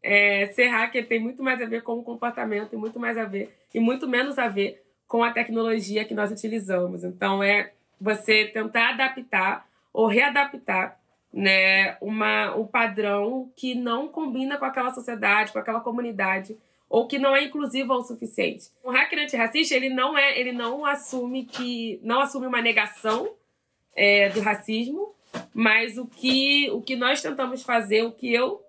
É, 0.04 0.48
ser 0.48 0.68
hacker 0.68 1.08
tem 1.08 1.20
muito 1.20 1.44
mais 1.44 1.62
a 1.62 1.66
ver 1.66 1.84
com 1.84 2.00
o 2.00 2.04
comportamento, 2.04 2.74
e 2.74 2.78
muito 2.78 3.00
mais 3.00 3.18
a 3.18 3.26
ver, 3.26 3.56
e 3.74 3.80
muito 3.80 4.08
menos 4.08 4.40
a 4.40 4.48
ver 4.48 4.84
com 5.08 5.24
a 5.24 5.32
tecnologia 5.32 6.06
que 6.06 6.14
nós 6.14 6.32
utilizamos. 6.32 7.04
Então, 7.04 7.44
é 7.44 7.72
você 8.00 8.46
tentar 8.46 8.90
adaptar 8.90 9.68
ou 9.94 10.08
readaptar 10.08 10.98
né, 11.34 11.98
uma, 12.02 12.56
um 12.56 12.66
padrão 12.66 13.52
que 13.56 13.76
não 13.76 14.08
combina 14.08 14.58
com 14.58 14.66
aquela 14.66 14.94
sociedade, 14.94 15.52
com 15.52 15.60
aquela 15.60 15.80
comunidade, 15.80 16.58
ou 16.90 17.08
que 17.08 17.18
não 17.18 17.36
é 17.36 17.44
inclusivo 17.44 17.94
o 17.94 18.04
suficiente. 18.04 18.66
O 18.84 18.92
hacker 18.92 19.20
antirracista, 19.20 19.76
ele 19.76 19.90
não 19.90 20.18
é, 20.18 20.38
ele 20.38 20.52
não 20.52 20.86
assume 20.86 21.46
que 21.46 22.00
não 22.04 22.20
assume 22.20 22.48
uma 22.48 22.62
negação 22.62 23.34
é, 23.96 24.30
do 24.30 24.42
racismo, 24.42 25.16
mas 25.54 25.98
o 25.98 26.06
que 26.06 26.70
o 26.72 26.82
que 26.82 26.98
nós 26.98 27.22
tentamos 27.22 27.64
fazer, 27.64 28.04
o 28.04 28.12
que 28.12 28.34
eu, 28.34 28.62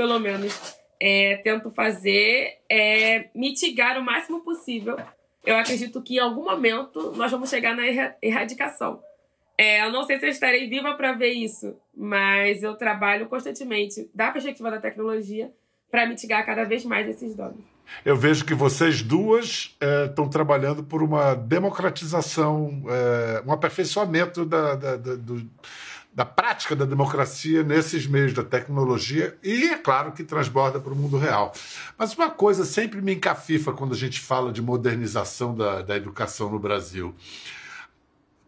pelo 0.00 0.18
menos, 0.18 0.58
é, 0.98 1.36
tento 1.44 1.70
fazer 1.70 2.54
é 2.70 3.28
mitigar 3.34 3.98
o 3.98 4.02
máximo 4.02 4.40
possível. 4.40 4.96
Eu 5.44 5.58
acredito 5.58 6.00
que 6.00 6.14
em 6.16 6.18
algum 6.20 6.44
momento 6.44 7.12
nós 7.14 7.30
vamos 7.30 7.50
chegar 7.50 7.76
na 7.76 7.86
erra- 7.86 8.16
erradicação. 8.22 9.02
É, 9.58 9.84
eu 9.84 9.92
não 9.92 10.04
sei 10.04 10.18
se 10.18 10.24
eu 10.24 10.30
estarei 10.30 10.66
viva 10.70 10.94
para 10.94 11.12
ver 11.12 11.32
isso, 11.32 11.76
mas 11.94 12.62
eu 12.62 12.74
trabalho 12.76 13.26
constantemente 13.28 14.08
da 14.14 14.30
perspectiva 14.30 14.70
da 14.70 14.80
tecnologia 14.80 15.50
para 15.90 16.06
mitigar 16.06 16.46
cada 16.46 16.64
vez 16.64 16.82
mais 16.82 17.06
esses 17.06 17.34
danos. 17.34 17.62
Eu 18.02 18.16
vejo 18.16 18.46
que 18.46 18.54
vocês 18.54 19.02
duas 19.02 19.76
estão 20.08 20.30
trabalhando 20.30 20.82
por 20.82 21.02
uma 21.02 21.34
democratização, 21.34 22.82
eh, 22.88 23.42
um 23.46 23.52
aperfeiçoamento 23.52 24.46
da, 24.46 24.76
da, 24.76 24.96
da, 24.96 25.14
do- 25.16 25.50
da 26.12 26.24
prática 26.24 26.74
da 26.74 26.84
democracia 26.84 27.62
nesses 27.62 28.06
meios 28.06 28.32
da 28.32 28.42
tecnologia 28.42 29.36
e, 29.42 29.70
é 29.70 29.78
claro, 29.78 30.12
que 30.12 30.24
transborda 30.24 30.80
para 30.80 30.92
o 30.92 30.96
mundo 30.96 31.16
real. 31.16 31.52
Mas 31.96 32.14
uma 32.14 32.30
coisa 32.30 32.64
sempre 32.64 33.00
me 33.00 33.14
encafifa 33.14 33.72
quando 33.72 33.94
a 33.94 33.96
gente 33.96 34.20
fala 34.20 34.52
de 34.52 34.60
modernização 34.60 35.54
da, 35.54 35.82
da 35.82 35.96
educação 35.96 36.50
no 36.50 36.58
Brasil. 36.58 37.14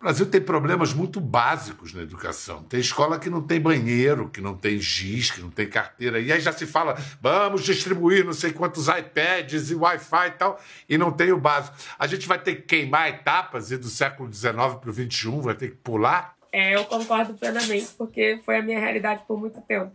O 0.01 0.05
Brasil 0.05 0.27
tem 0.27 0.41
problemas 0.41 0.93
muito 0.93 1.21
básicos 1.21 1.95
na 1.95 2.03
educação. 2.03 2.65
Tem 2.65 2.81
escola 2.81 3.21
que 3.21 3.31
não 3.31 3.41
tem 3.41 3.61
banheiro, 3.61 4.29
que 4.29 4.41
não 4.41 4.57
tem 4.57 4.81
giz, 4.81 5.31
que 5.31 5.41
não 5.41 5.49
tem 5.49 5.69
carteira. 5.69 6.19
E 6.19 6.33
aí 6.33 6.41
já 6.41 6.51
se 6.51 6.67
fala, 6.67 6.97
vamos 7.21 7.63
distribuir 7.63 8.25
não 8.25 8.33
sei 8.33 8.53
quantos 8.53 8.89
iPads 8.89 9.71
e 9.71 9.77
Wi-Fi 9.77 10.27
e 10.27 10.31
tal, 10.33 10.61
e 10.89 10.99
não 10.99 11.13
tem 11.13 11.31
o 11.31 11.39
básico. 11.39 11.77
A 11.97 12.09
gente 12.09 12.27
vai 12.27 12.41
ter 12.41 12.57
que 12.57 12.63
queimar 12.63 13.11
etapas 13.11 13.71
e 13.71 13.77
do 13.77 13.87
século 13.87 14.33
XIX 14.33 14.53
para 14.53 14.91
o 14.91 14.93
XXI, 14.93 15.41
vai 15.41 15.55
ter 15.55 15.69
que 15.69 15.77
pular. 15.77 16.35
É, 16.53 16.75
eu 16.77 16.85
concordo 16.85 17.35
plenamente, 17.35 17.89
porque 17.97 18.39
foi 18.45 18.59
a 18.59 18.63
minha 18.63 18.79
realidade 18.79 19.23
por 19.27 19.41
muito 19.41 19.61
tempo. 19.63 19.91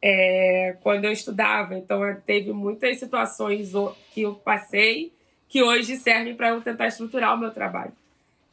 É, 0.00 0.76
quando 0.82 1.04
eu 1.04 1.12
estudava, 1.12 1.74
então 1.76 2.02
eu- 2.04 2.20
teve 2.20 2.52
muitas 2.52 2.98
situações 2.98 3.70
que 4.12 4.22
eu 4.22 4.34
passei 4.34 5.12
que 5.48 5.62
hoje 5.62 5.96
servem 5.96 6.34
para 6.34 6.48
eu 6.48 6.60
tentar 6.60 6.86
estruturar 6.88 7.34
o 7.34 7.38
meu 7.38 7.50
trabalho. 7.50 7.92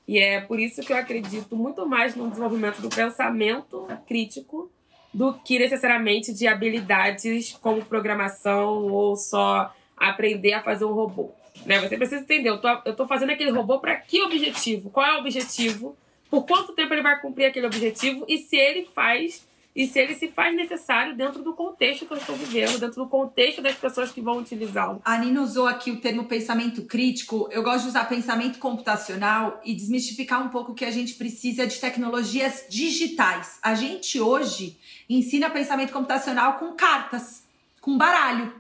E 0.07 0.19
é 0.19 0.41
por 0.41 0.59
isso 0.59 0.81
que 0.81 0.91
eu 0.91 0.97
acredito 0.97 1.55
muito 1.55 1.87
mais 1.87 2.15
no 2.15 2.29
desenvolvimento 2.29 2.81
do 2.81 2.89
pensamento 2.89 3.87
crítico 4.07 4.69
do 5.13 5.33
que 5.33 5.57
necessariamente 5.59 6.33
de 6.33 6.47
habilidades 6.47 7.53
como 7.61 7.83
programação 7.85 8.87
ou 8.91 9.15
só 9.15 9.73
aprender 9.97 10.53
a 10.53 10.61
fazer 10.61 10.85
um 10.85 10.93
robô. 10.93 11.31
Né? 11.65 11.79
Você 11.79 11.97
precisa 11.97 12.21
entender, 12.21 12.49
eu 12.49 12.59
tô, 12.59 12.67
eu 12.85 12.95
tô 12.95 13.07
fazendo 13.07 13.31
aquele 13.31 13.51
robô 13.51 13.79
para 13.79 13.95
que 13.95 14.21
objetivo? 14.23 14.89
Qual 14.89 15.05
é 15.05 15.15
o 15.15 15.19
objetivo? 15.19 15.95
Por 16.31 16.45
quanto 16.45 16.71
tempo 16.71 16.93
ele 16.93 17.01
vai 17.01 17.19
cumprir 17.19 17.47
aquele 17.47 17.65
objetivo? 17.65 18.23
E 18.25 18.37
se 18.37 18.55
ele 18.55 18.87
faz, 18.95 19.45
e 19.75 19.85
se 19.85 19.99
ele 19.99 20.15
se 20.15 20.29
faz 20.29 20.55
necessário 20.55 21.13
dentro 21.13 21.43
do 21.43 21.53
contexto 21.53 22.05
que 22.05 22.13
eu 22.13 22.17
estou 22.17 22.37
vivendo, 22.37 22.79
dentro 22.79 23.03
do 23.03 23.09
contexto 23.09 23.61
das 23.61 23.75
pessoas 23.75 24.13
que 24.13 24.21
vão 24.21 24.37
utilizá-lo. 24.37 25.01
A 25.03 25.17
Nina 25.17 25.41
usou 25.41 25.67
aqui 25.67 25.91
o 25.91 25.99
termo 25.99 26.23
pensamento 26.23 26.83
crítico. 26.83 27.49
Eu 27.51 27.61
gosto 27.61 27.83
de 27.83 27.89
usar 27.89 28.05
pensamento 28.05 28.59
computacional 28.59 29.59
e 29.65 29.75
desmistificar 29.75 30.41
um 30.41 30.47
pouco 30.47 30.73
que 30.73 30.85
a 30.85 30.91
gente 30.91 31.15
precisa 31.15 31.67
de 31.67 31.77
tecnologias 31.81 32.65
digitais. 32.69 33.59
A 33.61 33.75
gente 33.75 34.17
hoje 34.21 34.79
ensina 35.09 35.49
pensamento 35.49 35.91
computacional 35.91 36.53
com 36.53 36.71
cartas, 36.75 37.43
com 37.81 37.97
baralho, 37.97 38.53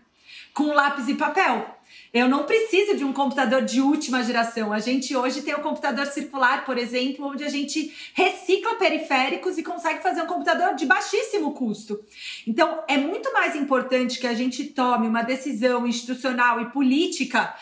com 0.53 0.73
lápis 0.73 1.07
e 1.07 1.15
papel. 1.15 1.73
Eu 2.13 2.27
não 2.27 2.43
preciso 2.43 2.97
de 2.97 3.05
um 3.05 3.13
computador 3.13 3.61
de 3.61 3.79
última 3.79 4.21
geração. 4.21 4.73
A 4.73 4.79
gente 4.79 5.15
hoje 5.15 5.41
tem 5.43 5.53
o 5.53 5.61
computador 5.61 6.05
circular, 6.07 6.65
por 6.65 6.77
exemplo, 6.77 7.25
onde 7.25 7.43
a 7.43 7.49
gente 7.49 7.95
recicla 8.13 8.75
periféricos 8.75 9.57
e 9.57 9.63
consegue 9.63 10.03
fazer 10.03 10.21
um 10.21 10.27
computador 10.27 10.75
de 10.75 10.85
baixíssimo 10.85 11.53
custo. 11.53 12.03
Então, 12.45 12.83
é 12.89 12.97
muito 12.97 13.31
mais 13.31 13.55
importante 13.55 14.19
que 14.19 14.27
a 14.27 14.33
gente 14.33 14.65
tome 14.65 15.07
uma 15.07 15.21
decisão 15.21 15.87
institucional 15.87 16.59
e 16.59 16.69
política 16.71 17.55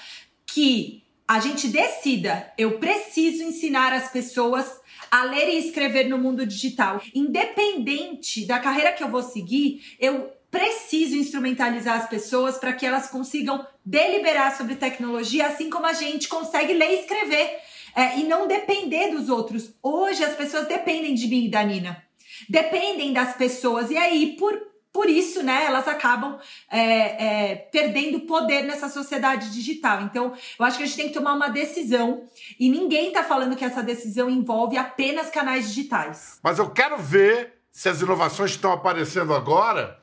que 0.48 1.04
a 1.28 1.40
gente 1.40 1.68
decida. 1.68 2.52
Eu 2.58 2.80
preciso 2.80 3.44
ensinar 3.44 3.94
as 3.94 4.12
pessoas 4.12 4.80
a 5.12 5.26
ler 5.26 5.48
e 5.48 5.60
escrever 5.60 6.10
no 6.10 6.18
mundo 6.18 6.44
digital. 6.44 7.00
Independente 7.14 8.48
da 8.48 8.58
carreira 8.58 8.94
que 8.94 9.04
eu 9.04 9.10
vou 9.10 9.22
seguir, 9.22 9.96
eu 10.00 10.32
preciso 10.52 11.16
instrumentalizar 11.16 11.98
as 11.98 12.10
pessoas 12.10 12.58
para 12.58 12.74
que 12.74 12.86
elas 12.86 13.08
consigam 13.10 13.66
deliberar 13.86 14.56
sobre 14.56 14.76
tecnologia, 14.76 15.48
assim 15.48 15.70
como 15.70 15.86
a 15.86 15.94
gente 15.94 16.28
consegue 16.28 16.74
ler 16.74 16.92
e 16.92 17.00
escrever. 17.02 17.60
é, 17.96 18.20
e 18.20 18.24
não 18.24 18.48
depender 18.48 19.12
dos 19.12 19.30
outros. 19.30 19.72
Hoje 19.82 20.24
as 20.24 20.36
pessoas 20.36 20.68
dependem 20.68 21.14
de 21.14 21.28
mim 21.28 21.46
e 21.46 21.50
da 21.50 21.64
Nina. 21.64 22.04
Dependem 22.48 23.14
das 23.14 23.36
pessoas. 23.36 23.90
E 23.90 23.98
aí, 23.98 24.36
por, 24.38 24.58
por 24.92 25.10
isso, 25.10 25.44
né, 25.44 25.66
elas 25.66 25.88
acabam 25.88 26.40
é, 26.70 27.50
é, 27.52 27.56
perdendo 27.56 28.22
poder 28.22 28.64
nessa 28.64 28.88
sociedade 28.90 29.52
digital. 29.52 30.04
Então, 30.04 30.34
eu 30.58 30.66
acho 30.66 30.78
que 30.78 30.84
a 30.84 30.86
gente 30.86 30.96
tem 30.96 31.08
que 31.08 31.14
tomar 31.14 31.34
uma 31.34 31.50
decisão. 31.50 32.24
E 32.60 32.70
ninguém 32.70 33.12
tá 33.12 33.24
falando 33.24 33.56
que 33.56 33.66
essa 33.66 33.84
decisão 33.84 34.30
envolve 34.30 34.78
apenas 34.78 35.30
canais 35.30 35.68
digitais. 35.68 36.40
Mas 36.42 36.60
eu 36.60 36.70
quero 36.70 36.98
ver 36.98 37.54
se 37.72 37.90
as 37.90 38.02
inovações 38.02 38.52
que 38.52 38.58
estão 38.58 38.72
aparecendo 38.72 39.34
agora 39.34 40.00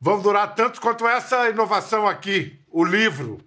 vão 0.00 0.20
durar 0.20 0.54
tanto 0.54 0.80
quanto 0.80 1.06
essa 1.06 1.48
inovação 1.48 2.06
aqui, 2.06 2.58
o 2.68 2.84
livro, 2.84 3.40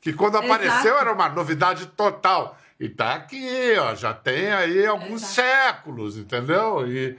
que 0.00 0.12
quando 0.12 0.36
Exato. 0.38 0.52
apareceu 0.52 0.98
era 0.98 1.12
uma 1.12 1.28
novidade 1.28 1.86
total. 1.86 2.56
E 2.78 2.88
tá 2.88 3.14
aqui, 3.14 3.74
ó, 3.78 3.94
já 3.94 4.14
tem 4.14 4.50
aí 4.52 4.86
alguns 4.86 5.22
Exato. 5.22 5.34
séculos, 5.34 6.16
entendeu? 6.16 6.90
E 6.90 7.18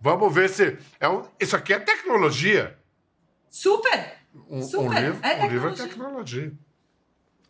vamos 0.00 0.34
ver 0.34 0.48
se 0.48 0.78
é 0.98 1.08
um, 1.08 1.26
isso 1.38 1.54
aqui 1.54 1.74
é 1.74 1.78
tecnologia. 1.78 2.78
Super! 3.50 4.14
Um, 4.48 4.58
um 4.58 4.62
Super, 4.62 5.02
livro, 5.02 5.20
é 5.22 5.44
um 5.44 5.48
livro 5.48 5.68
é 5.68 5.72
tecnologia. 5.72 6.52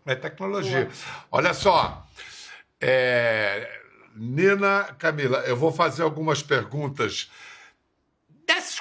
É 0.07 0.15
tecnologia. 0.15 0.91
Olha 1.31 1.55
só, 1.55 2.05
é, 2.81 3.81
Nina, 4.15 4.95
Camila, 4.99 5.39
eu 5.47 5.57
vou 5.57 5.73
fazer 5.73 6.03
algumas 6.03 6.43
perguntas 6.43 7.31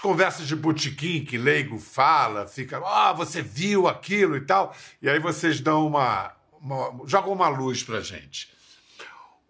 conversas 0.03 0.45
de 0.45 0.55
botequim 0.55 1.23
que 1.23 1.37
leigo 1.37 1.79
fala, 1.79 2.45
fica, 2.45 2.77
ah, 2.85 3.13
você 3.13 3.41
viu 3.41 3.87
aquilo 3.87 4.35
e 4.35 4.41
tal, 4.41 4.75
e 5.01 5.09
aí 5.09 5.17
vocês 5.17 5.61
dão 5.61 5.87
uma, 5.87 6.35
uma, 6.59 7.07
joga 7.07 7.29
uma 7.29 7.47
luz 7.47 7.83
para 7.83 8.01
gente. 8.01 8.51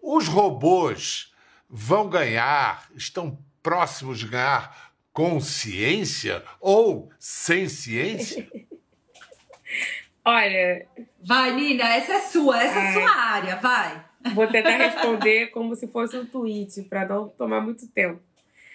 Os 0.00 0.28
robôs 0.28 1.34
vão 1.68 2.08
ganhar, 2.08 2.88
estão 2.94 3.36
próximos 3.60 4.20
de 4.20 4.28
ganhar 4.28 4.92
consciência 5.12 6.44
ou 6.60 7.10
sem 7.18 7.68
ciência? 7.68 8.48
Olha. 10.24 10.86
Vai, 11.20 11.52
Nina, 11.52 11.84
essa 11.96 12.12
é 12.12 12.20
sua, 12.20 12.62
essa 12.62 12.78
é, 12.78 12.90
é 12.90 12.92
sua 12.92 13.10
área, 13.10 13.56
vai. 13.56 14.04
Vou 14.32 14.46
tentar 14.46 14.76
responder 14.78 15.48
como 15.48 15.74
se 15.74 15.88
fosse 15.88 16.16
um 16.16 16.24
tweet, 16.24 16.80
para 16.84 17.08
não 17.08 17.28
tomar 17.28 17.60
muito 17.60 17.88
tempo. 17.88 18.22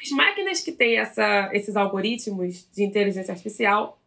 As 0.01 0.09
máquinas 0.11 0.61
que 0.61 0.71
têm 0.71 0.97
essa, 0.97 1.49
esses 1.53 1.75
algoritmos 1.75 2.69
de 2.71 2.83
inteligência 2.83 3.31
artificial, 3.31 3.99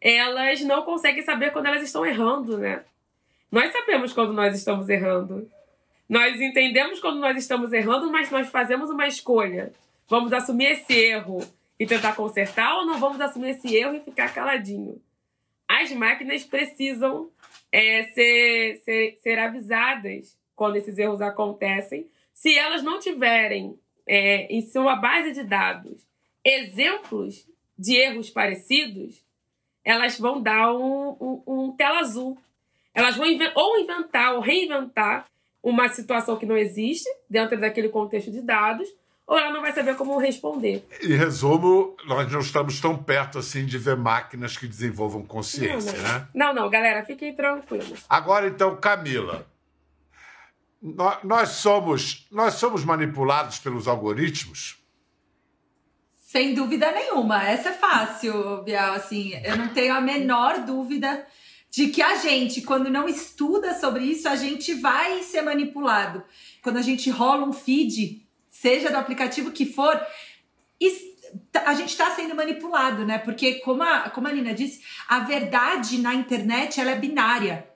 elas 0.00 0.60
não 0.60 0.82
conseguem 0.82 1.22
saber 1.22 1.50
quando 1.50 1.66
elas 1.66 1.82
estão 1.82 2.06
errando, 2.06 2.58
né? 2.58 2.84
Nós 3.50 3.72
sabemos 3.72 4.12
quando 4.12 4.32
nós 4.32 4.54
estamos 4.54 4.88
errando. 4.88 5.50
Nós 6.08 6.40
entendemos 6.40 7.00
quando 7.00 7.18
nós 7.18 7.36
estamos 7.36 7.72
errando, 7.72 8.10
mas 8.10 8.30
nós 8.30 8.48
fazemos 8.48 8.90
uma 8.90 9.06
escolha. 9.06 9.72
Vamos 10.08 10.32
assumir 10.32 10.72
esse 10.72 10.92
erro 10.92 11.38
e 11.78 11.86
tentar 11.86 12.14
consertar 12.14 12.76
ou 12.76 12.86
não 12.86 12.98
vamos 12.98 13.20
assumir 13.20 13.50
esse 13.50 13.74
erro 13.74 13.96
e 13.96 14.00
ficar 14.00 14.32
caladinho? 14.32 15.00
As 15.68 15.90
máquinas 15.92 16.44
precisam 16.44 17.30
é, 17.72 18.04
ser, 18.12 18.82
ser, 18.84 19.18
ser 19.22 19.38
avisadas 19.38 20.36
quando 20.54 20.76
esses 20.76 20.98
erros 20.98 21.20
acontecem. 21.20 22.06
Se 22.32 22.56
elas 22.56 22.82
não 22.82 22.98
tiverem 22.98 23.78
é, 24.06 24.46
em 24.54 24.62
sua 24.62 24.96
base 24.96 25.32
de 25.32 25.44
dados 25.44 26.04
exemplos 26.44 27.46
de 27.78 27.96
erros 27.96 28.28
parecidos, 28.28 29.24
elas 29.84 30.18
vão 30.18 30.40
dar 30.40 30.72
um, 30.72 31.16
um, 31.20 31.42
um 31.46 31.72
tela 31.72 32.00
azul. 32.00 32.38
Elas 32.92 33.16
vão 33.16 33.26
ou 33.54 33.78
inventar 33.78 34.34
ou 34.34 34.40
reinventar 34.40 35.26
uma 35.62 35.88
situação 35.88 36.36
que 36.36 36.46
não 36.46 36.56
existe 36.56 37.08
dentro 37.28 37.58
daquele 37.58 37.88
contexto 37.88 38.30
de 38.30 38.42
dados, 38.42 38.86
ou 39.26 39.38
ela 39.38 39.50
não 39.50 39.62
vai 39.62 39.72
saber 39.72 39.96
como 39.96 40.18
responder. 40.18 40.86
Em 41.02 41.16
resumo, 41.16 41.96
nós 42.06 42.30
não 42.30 42.40
estamos 42.40 42.78
tão 42.80 43.02
perto 43.02 43.38
assim 43.38 43.64
de 43.64 43.78
ver 43.78 43.96
máquinas 43.96 44.56
que 44.56 44.68
desenvolvam 44.68 45.24
consciência, 45.24 45.92
não, 45.92 46.02
não. 46.02 46.12
né? 46.12 46.28
Não, 46.34 46.54
não, 46.54 46.70
galera, 46.70 47.04
fiquem 47.04 47.34
tranquilos. 47.34 48.04
Agora 48.08 48.46
então, 48.46 48.76
Camila, 48.76 49.46
nós 51.22 51.48
somos, 51.50 52.26
nós 52.30 52.54
somos 52.54 52.84
manipulados 52.84 53.58
pelos 53.58 53.88
algoritmos? 53.88 54.76
Sem 56.14 56.52
dúvida 56.52 56.92
nenhuma. 56.92 57.42
Essa 57.42 57.70
é 57.70 57.72
fácil, 57.72 58.62
Bial. 58.64 58.92
Assim, 58.92 59.32
eu 59.42 59.56
não 59.56 59.68
tenho 59.68 59.94
a 59.94 60.00
menor 60.00 60.60
dúvida 60.66 61.26
de 61.70 61.88
que 61.88 62.02
a 62.02 62.16
gente, 62.16 62.60
quando 62.60 62.90
não 62.90 63.08
estuda 63.08 63.72
sobre 63.74 64.04
isso, 64.04 64.28
a 64.28 64.36
gente 64.36 64.74
vai 64.74 65.22
ser 65.22 65.40
manipulado. 65.40 66.22
Quando 66.62 66.76
a 66.76 66.82
gente 66.82 67.08
rola 67.08 67.46
um 67.46 67.52
feed, 67.52 68.26
seja 68.50 68.90
do 68.90 68.96
aplicativo 68.98 69.52
que 69.52 69.64
for, 69.64 69.98
a 71.64 71.74
gente 71.74 71.90
está 71.90 72.10
sendo 72.10 72.34
manipulado, 72.34 73.06
né? 73.06 73.18
Porque, 73.18 73.54
como 73.60 73.82
a, 73.82 74.10
como 74.10 74.28
a 74.28 74.32
Nina 74.32 74.52
disse, 74.52 74.82
a 75.08 75.20
verdade 75.20 75.98
na 75.98 76.14
internet 76.14 76.80
ela 76.80 76.90
é 76.90 76.98
binária. 76.98 77.68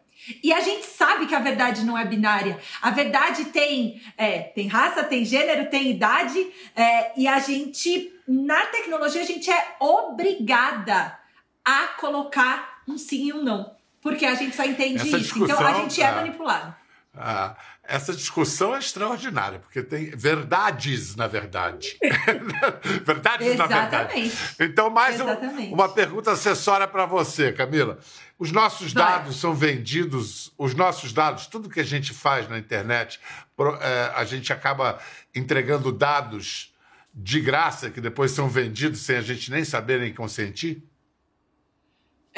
E 0.42 0.52
a 0.52 0.60
gente 0.60 0.86
sabe 0.86 1.26
que 1.26 1.34
a 1.34 1.40
verdade 1.40 1.84
não 1.84 1.96
é 1.96 2.04
binária. 2.04 2.58
A 2.82 2.90
verdade 2.90 3.46
tem, 3.46 4.00
é, 4.16 4.40
tem 4.40 4.68
raça, 4.68 5.04
tem 5.04 5.24
gênero, 5.24 5.70
tem 5.70 5.90
idade. 5.90 6.38
É, 6.74 7.12
e 7.16 7.26
a 7.26 7.38
gente, 7.38 8.12
na 8.26 8.66
tecnologia, 8.66 9.22
a 9.22 9.26
gente 9.26 9.50
é 9.50 9.76
obrigada 9.80 11.18
a 11.64 11.88
colocar 11.98 12.82
um 12.86 12.96
sim 12.96 13.28
e 13.28 13.32
um 13.32 13.42
não. 13.42 13.76
Porque 14.00 14.24
a 14.24 14.34
gente 14.34 14.56
só 14.56 14.64
entende 14.64 15.06
Essa 15.06 15.18
isso. 15.18 15.42
Então 15.42 15.58
a 15.66 15.74
gente 15.74 16.00
é 16.00 16.10
manipulado. 16.12 16.74
Ah, 17.16 17.56
essa 17.88 18.12
discussão 18.12 18.76
é 18.76 18.78
extraordinária, 18.78 19.60
porque 19.60 19.82
tem 19.82 20.10
verdades 20.10 21.16
na 21.16 21.26
verdade. 21.26 21.96
verdades 23.04 23.46
Exatamente. 23.46 23.58
na 23.58 23.88
verdade. 23.88 24.32
Então, 24.60 24.90
mais 24.90 25.18
um, 25.18 25.26
uma 25.72 25.88
pergunta 25.88 26.32
acessória 26.32 26.86
para 26.86 27.06
você, 27.06 27.50
Camila. 27.50 27.98
Os 28.38 28.52
nossos 28.52 28.92
dados 28.92 29.32
Vai. 29.32 29.40
são 29.40 29.54
vendidos, 29.54 30.52
os 30.58 30.74
nossos 30.74 31.14
dados, 31.14 31.46
tudo 31.46 31.70
que 31.70 31.80
a 31.80 31.84
gente 31.84 32.12
faz 32.12 32.46
na 32.48 32.58
internet, 32.58 33.18
é, 33.80 34.12
a 34.14 34.24
gente 34.24 34.52
acaba 34.52 34.98
entregando 35.34 35.90
dados 35.90 36.74
de 37.14 37.40
graça 37.40 37.90
que 37.90 38.00
depois 38.00 38.30
são 38.30 38.48
vendidos 38.48 39.00
sem 39.00 39.16
a 39.16 39.22
gente 39.22 39.50
nem 39.50 39.64
saber 39.64 39.98
nem 39.98 40.12
consentir? 40.12 40.87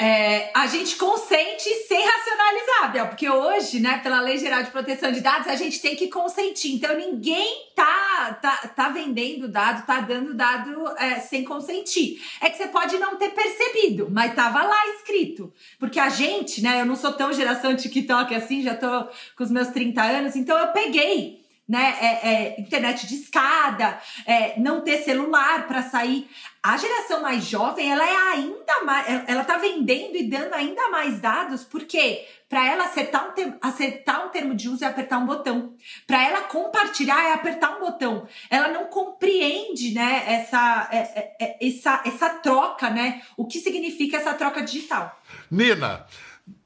É, 0.03 0.49
a 0.55 0.65
gente 0.65 0.95
consente 0.95 1.69
sem 1.87 2.03
racionalizar, 2.03 2.91
Bel, 2.91 3.07
porque 3.09 3.29
hoje, 3.29 3.79
né, 3.79 3.99
pela 3.99 4.19
Lei 4.19 4.35
Geral 4.35 4.63
de 4.63 4.71
Proteção 4.71 5.11
de 5.11 5.21
Dados, 5.21 5.47
a 5.47 5.55
gente 5.55 5.79
tem 5.79 5.95
que 5.95 6.07
consentir. 6.07 6.73
Então, 6.73 6.97
ninguém 6.97 7.67
tá, 7.75 8.39
tá, 8.41 8.57
tá 8.75 8.89
vendendo 8.89 9.47
dado, 9.47 9.85
tá 9.85 9.99
dando 9.99 10.33
dado 10.33 10.87
é, 10.97 11.19
sem 11.19 11.43
consentir. 11.43 12.19
É 12.41 12.49
que 12.49 12.57
você 12.57 12.67
pode 12.69 12.97
não 12.97 13.15
ter 13.15 13.29
percebido, 13.29 14.09
mas 14.09 14.33
tava 14.33 14.63
lá 14.63 14.87
escrito. 14.95 15.53
Porque 15.77 15.99
a 15.99 16.09
gente, 16.09 16.63
né, 16.63 16.81
eu 16.81 16.85
não 16.87 16.95
sou 16.95 17.13
tão 17.13 17.31
geração 17.31 17.75
TikTok 17.75 18.33
assim, 18.33 18.63
já 18.63 18.73
tô 18.73 19.03
com 19.37 19.43
os 19.43 19.51
meus 19.51 19.67
30 19.67 20.01
anos, 20.01 20.35
então 20.35 20.57
eu 20.57 20.69
peguei 20.69 21.40
né? 21.71 21.95
É, 22.01 22.27
é, 22.27 22.59
internet 22.59 23.07
de 23.07 23.15
escada, 23.15 23.97
é, 24.25 24.59
não 24.59 24.81
ter 24.81 24.97
celular 25.03 25.67
para 25.67 25.81
sair. 25.81 26.29
A 26.61 26.75
geração 26.75 27.21
mais 27.21 27.45
jovem, 27.45 27.89
ela 27.89 28.05
é 28.05 28.33
ainda 28.33 28.83
mais, 28.83 29.07
ela 29.25 29.45
tá 29.45 29.57
vendendo 29.57 30.17
e 30.17 30.29
dando 30.29 30.53
ainda 30.53 30.89
mais 30.89 31.21
dados, 31.21 31.63
porque 31.63 32.27
para 32.49 32.67
ela 32.67 32.83
acertar 32.83 33.29
um, 33.29 33.31
termo, 33.31 33.57
acertar 33.61 34.25
um 34.25 34.29
termo 34.29 34.53
de 34.53 34.67
uso 34.67 34.83
é 34.83 34.87
apertar 34.87 35.17
um 35.19 35.25
botão. 35.25 35.73
Para 36.05 36.21
ela 36.21 36.41
compartilhar 36.41 37.23
é 37.23 37.31
apertar 37.31 37.77
um 37.77 37.79
botão. 37.79 38.27
Ela 38.49 38.67
não 38.67 38.87
compreende, 38.87 39.93
né, 39.93 40.25
essa, 40.27 40.89
é, 40.91 40.97
é, 40.97 41.35
é, 41.39 41.57
essa, 41.65 42.01
essa 42.05 42.29
troca, 42.31 42.89
né? 42.89 43.21
O 43.37 43.47
que 43.47 43.59
significa 43.59 44.17
essa 44.17 44.33
troca 44.33 44.61
digital. 44.61 45.17
Nina, 45.49 46.05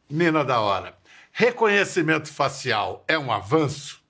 Nina 0.10 0.44
da 0.44 0.60
hora. 0.60 0.98
Reconhecimento 1.32 2.34
facial 2.34 3.06
é 3.08 3.20
um 3.20 3.32
avanço? 3.32 4.05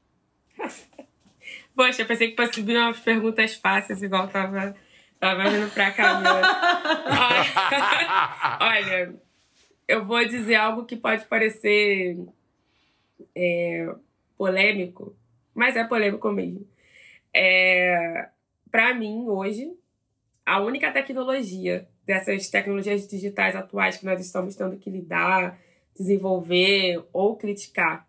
Poxa, 1.75 2.01
eu 2.01 2.05
pensei 2.05 2.31
que 2.31 2.35
fosse 2.35 2.61
vir 2.61 2.77
umas 2.77 2.99
perguntas 2.99 3.55
fáceis, 3.55 4.01
igual 4.01 4.27
tava, 4.27 4.75
tava 5.19 5.49
vindo 5.49 5.71
pra 5.73 5.91
Camila. 5.91 6.41
Olha, 8.61 9.15
eu 9.87 10.05
vou 10.05 10.25
dizer 10.25 10.55
algo 10.55 10.85
que 10.85 10.95
pode 10.95 11.25
parecer 11.25 12.17
é, 13.35 13.93
polêmico, 14.37 15.15
mas 15.53 15.75
é 15.75 15.83
polêmico 15.83 16.31
mesmo. 16.31 16.65
É, 17.33 18.29
para 18.71 18.93
mim, 18.93 19.25
hoje, 19.27 19.73
a 20.45 20.61
única 20.61 20.91
tecnologia 20.91 21.87
dessas 22.05 22.49
tecnologias 22.49 23.07
digitais 23.07 23.55
atuais 23.55 23.97
que 23.97 24.05
nós 24.05 24.21
estamos 24.21 24.55
tendo 24.55 24.77
que 24.77 24.89
lidar, 24.89 25.59
desenvolver 25.97 27.03
ou 27.11 27.35
criticar 27.35 28.07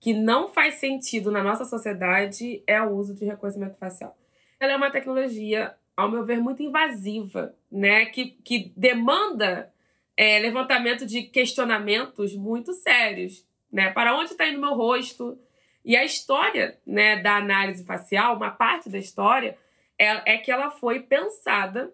que 0.00 0.12
não 0.12 0.48
faz 0.48 0.74
sentido 0.74 1.30
na 1.30 1.42
nossa 1.42 1.64
sociedade 1.64 2.62
é 2.66 2.80
o 2.80 2.90
uso 2.90 3.14
de 3.14 3.24
reconhecimento 3.24 3.76
facial. 3.76 4.16
Ela 4.60 4.72
é 4.72 4.76
uma 4.76 4.90
tecnologia, 4.90 5.74
ao 5.96 6.10
meu 6.10 6.24
ver, 6.24 6.40
muito 6.40 6.62
invasiva, 6.62 7.54
né? 7.70 8.06
Que, 8.06 8.30
que 8.44 8.72
demanda 8.76 9.72
é, 10.16 10.38
levantamento 10.38 11.06
de 11.06 11.22
questionamentos 11.22 12.34
muito 12.34 12.72
sérios, 12.72 13.46
né? 13.72 13.90
Para 13.90 14.16
onde 14.16 14.32
está 14.32 14.46
indo 14.46 14.60
meu 14.60 14.74
rosto? 14.74 15.38
E 15.84 15.96
a 15.96 16.04
história, 16.04 16.78
né, 16.84 17.22
da 17.22 17.36
análise 17.36 17.84
facial, 17.84 18.36
uma 18.36 18.50
parte 18.50 18.90
da 18.90 18.98
história 18.98 19.56
é, 19.96 20.34
é 20.34 20.38
que 20.38 20.50
ela 20.50 20.70
foi 20.70 21.00
pensada 21.00 21.92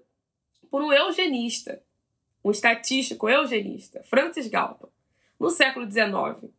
por 0.70 0.82
um 0.82 0.90
eugenista, 0.90 1.82
um 2.42 2.50
estatístico 2.50 3.28
eugenista, 3.28 4.02
Francis 4.04 4.48
Galton, 4.48 4.88
no 5.38 5.50
século 5.50 5.84
XIX. 5.84 6.50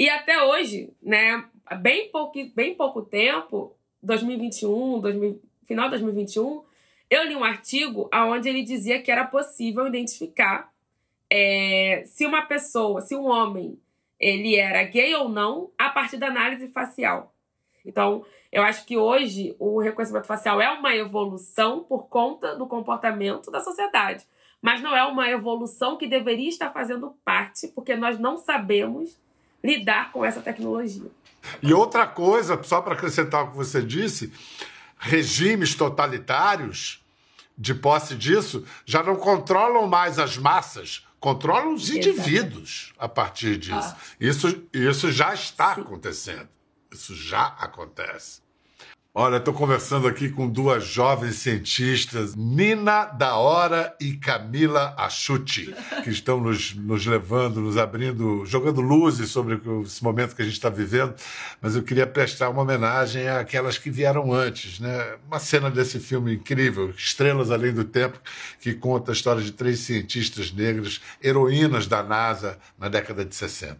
E 0.00 0.08
até 0.08 0.42
hoje, 0.42 0.94
né, 1.02 1.44
bem 1.78 2.10
pouco, 2.10 2.42
bem 2.54 2.74
pouco 2.74 3.02
tempo, 3.02 3.76
2021, 4.02 4.98
2000, 4.98 5.42
final 5.66 5.84
de 5.84 5.90
2021, 5.90 6.64
eu 7.10 7.24
li 7.24 7.36
um 7.36 7.44
artigo 7.44 8.08
onde 8.10 8.48
ele 8.48 8.62
dizia 8.62 9.02
que 9.02 9.12
era 9.12 9.26
possível 9.26 9.86
identificar 9.86 10.72
é, 11.28 12.02
se 12.06 12.24
uma 12.24 12.40
pessoa, 12.40 13.02
se 13.02 13.14
um 13.14 13.26
homem, 13.26 13.78
ele 14.18 14.56
era 14.56 14.82
gay 14.84 15.14
ou 15.16 15.28
não 15.28 15.70
a 15.76 15.90
partir 15.90 16.16
da 16.16 16.28
análise 16.28 16.68
facial. 16.68 17.34
Então, 17.84 18.24
eu 18.50 18.62
acho 18.62 18.86
que 18.86 18.96
hoje 18.96 19.54
o 19.58 19.82
reconhecimento 19.82 20.26
facial 20.26 20.62
é 20.62 20.70
uma 20.70 20.96
evolução 20.96 21.84
por 21.84 22.08
conta 22.08 22.56
do 22.56 22.66
comportamento 22.66 23.50
da 23.50 23.60
sociedade, 23.60 24.24
mas 24.62 24.80
não 24.80 24.96
é 24.96 25.04
uma 25.04 25.28
evolução 25.28 25.98
que 25.98 26.06
deveria 26.06 26.48
estar 26.48 26.72
fazendo 26.72 27.14
parte, 27.22 27.68
porque 27.68 27.94
nós 27.94 28.18
não 28.18 28.38
sabemos 28.38 29.20
lidar 29.62 30.12
com 30.12 30.24
essa 30.24 30.40
tecnologia. 30.40 31.10
E 31.62 31.72
outra 31.72 32.06
coisa, 32.06 32.60
só 32.62 32.80
para 32.80 32.94
acrescentar 32.94 33.44
o 33.44 33.50
que 33.50 33.56
você 33.56 33.82
disse, 33.82 34.32
regimes 34.98 35.74
totalitários, 35.74 37.00
de 37.60 37.74
posse 37.74 38.14
disso, 38.14 38.64
já 38.86 39.02
não 39.02 39.16
controlam 39.16 39.86
mais 39.86 40.18
as 40.18 40.38
massas, 40.38 41.06
controlam 41.20 41.74
os 41.74 41.90
indivíduos 41.90 42.94
a 42.98 43.06
partir 43.06 43.58
disso. 43.58 43.94
Ah. 43.94 43.96
Isso, 44.18 44.66
isso 44.72 45.12
já 45.12 45.34
está 45.34 45.74
Sim. 45.74 45.82
acontecendo. 45.82 46.48
Isso 46.90 47.14
já 47.14 47.48
acontece. 47.58 48.40
Olha, 49.12 49.38
estou 49.38 49.52
conversando 49.52 50.06
aqui 50.06 50.28
com 50.28 50.48
duas 50.48 50.84
jovens 50.84 51.34
cientistas, 51.34 52.36
Nina 52.36 53.06
da 53.06 53.34
Hora 53.34 53.92
e 54.00 54.12
Camila 54.12 54.94
Achuti, 54.96 55.74
que 56.04 56.10
estão 56.10 56.40
nos, 56.40 56.76
nos 56.76 57.04
levando, 57.06 57.60
nos 57.60 57.76
abrindo, 57.76 58.46
jogando 58.46 58.80
luzes 58.80 59.28
sobre 59.30 59.60
esse 59.84 60.04
momento 60.04 60.36
que 60.36 60.42
a 60.42 60.44
gente 60.44 60.54
está 60.54 60.70
vivendo. 60.70 61.12
Mas 61.60 61.74
eu 61.74 61.82
queria 61.82 62.06
prestar 62.06 62.50
uma 62.50 62.62
homenagem 62.62 63.28
àquelas 63.28 63.76
que 63.76 63.90
vieram 63.90 64.32
antes, 64.32 64.78
né? 64.78 65.16
Uma 65.26 65.40
cena 65.40 65.68
desse 65.68 65.98
filme 65.98 66.34
incrível, 66.34 66.90
Estrelas 66.90 67.50
Além 67.50 67.72
do 67.72 67.82
Tempo, 67.82 68.16
que 68.60 68.74
conta 68.74 69.10
a 69.10 69.12
história 69.12 69.42
de 69.42 69.50
três 69.50 69.80
cientistas 69.80 70.52
negras, 70.52 71.00
heroínas 71.20 71.88
da 71.88 72.00
NASA 72.00 72.60
na 72.78 72.88
década 72.88 73.24
de 73.24 73.34
60. 73.34 73.76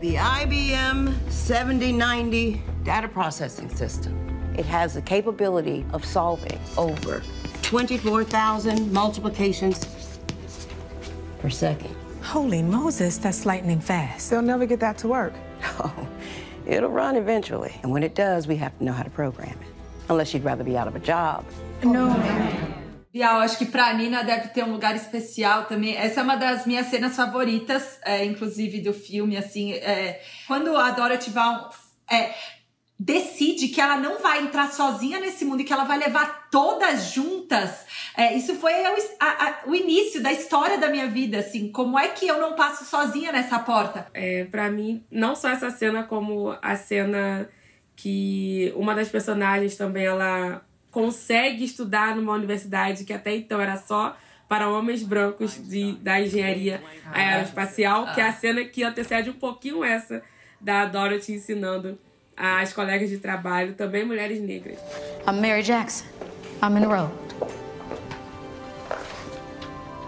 The 0.00 0.16
IBM 0.42 1.14
7090 1.30 2.58
Data 2.82 3.08
Processing 3.08 3.68
System. 3.68 4.33
It 4.56 4.66
has 4.66 4.94
the 4.94 5.02
capability 5.02 5.84
of 5.92 6.04
solving 6.04 6.58
over 6.76 7.22
24,000 7.62 8.92
multiplications 8.92 9.86
per 11.40 11.50
second. 11.50 11.94
Holy 12.22 12.62
Moses, 12.62 13.18
that's 13.18 13.44
lightning 13.44 13.80
fast. 13.80 14.30
They'll 14.30 14.42
never 14.42 14.66
get 14.66 14.80
that 14.80 14.98
to 14.98 15.08
work. 15.08 15.34
Oh, 15.80 16.08
it'll 16.66 16.90
run 16.90 17.16
eventually. 17.16 17.74
And 17.82 17.90
when 17.90 18.02
it 18.02 18.14
does, 18.14 18.46
we 18.46 18.56
have 18.56 18.78
to 18.78 18.84
know 18.84 18.92
how 18.92 19.02
to 19.02 19.10
program 19.10 19.50
it. 19.60 19.68
Unless 20.08 20.32
you'd 20.32 20.44
rather 20.44 20.62
be 20.62 20.76
out 20.76 20.86
of 20.86 20.94
a 20.94 21.00
job. 21.00 21.44
No. 21.82 22.14
Bial, 23.12 23.40
acho 23.40 23.58
que 23.58 23.66
pra 23.66 23.92
Nina 23.94 24.24
deve 24.24 24.48
ter 24.48 24.64
um 24.64 24.72
lugar 24.72 24.94
especial 24.94 25.64
também. 25.64 25.96
Essa 25.96 26.20
é 26.20 26.22
uma 26.22 26.36
das 26.36 26.66
minhas 26.66 26.86
cenas 26.86 27.16
favoritas, 27.16 27.98
é, 28.04 28.24
inclusive 28.24 28.80
do 28.80 28.92
filme, 28.92 29.36
assim. 29.36 29.72
É, 29.72 30.20
quando 30.46 30.76
a 30.76 30.90
Dorothy 30.90 31.30
Vaughan 31.30 31.70
é, 32.10 32.34
decide 33.64 33.68
que 33.68 33.80
ela 33.80 33.96
não 33.96 34.20
vai 34.20 34.42
entrar 34.42 34.70
sozinha 34.70 35.20
nesse 35.20 35.44
mundo 35.44 35.60
e 35.60 35.64
que 35.64 35.72
ela 35.72 35.84
vai 35.84 35.98
levar 35.98 36.48
todas 36.50 37.12
juntas. 37.12 37.86
É, 38.16 38.34
isso 38.34 38.54
foi 38.56 38.72
o, 38.72 38.96
a, 39.20 39.26
a, 39.26 39.58
o, 39.66 39.74
início 39.74 40.22
da 40.22 40.32
história 40.32 40.78
da 40.78 40.88
minha 40.88 41.08
vida, 41.08 41.38
assim. 41.38 41.70
Como 41.70 41.98
é 41.98 42.08
que 42.08 42.26
eu 42.26 42.40
não 42.40 42.54
passo 42.54 42.84
sozinha 42.84 43.32
nessa 43.32 43.58
porta? 43.58 44.06
É, 44.12 44.44
para 44.44 44.70
mim, 44.70 45.04
não 45.10 45.34
só 45.34 45.48
essa 45.48 45.70
cena, 45.70 46.02
como 46.02 46.56
a 46.60 46.76
cena 46.76 47.48
que 47.96 48.72
uma 48.76 48.94
das 48.94 49.08
personagens 49.08 49.76
também 49.76 50.04
ela 50.04 50.62
consegue 50.90 51.64
estudar 51.64 52.14
numa 52.14 52.32
universidade 52.32 53.04
que 53.04 53.12
até 53.12 53.34
então 53.34 53.60
era 53.60 53.76
só 53.76 54.16
para 54.48 54.68
homens 54.68 55.02
brancos 55.02 55.56
de, 55.68 55.94
da 55.94 56.20
engenharia 56.20 56.82
aeroespacial, 57.12 58.14
que 58.14 58.20
é 58.20 58.24
a 58.24 58.32
cena 58.32 58.64
que 58.64 58.82
antecede 58.82 59.30
um 59.30 59.34
pouquinho 59.34 59.82
essa 59.82 60.22
da 60.60 60.86
Dorothy 60.86 61.32
ensinando 61.32 61.98
as 62.36 62.72
colegas 62.72 63.10
de 63.10 63.18
trabalho, 63.18 63.74
também 63.74 64.04
mulheres 64.04 64.40
negras. 64.40 64.78
I'm 65.26 65.40
Mary 65.40 65.62
Jackson. 65.62 66.06
I'm 66.62 66.74
Monroe. 66.74 67.10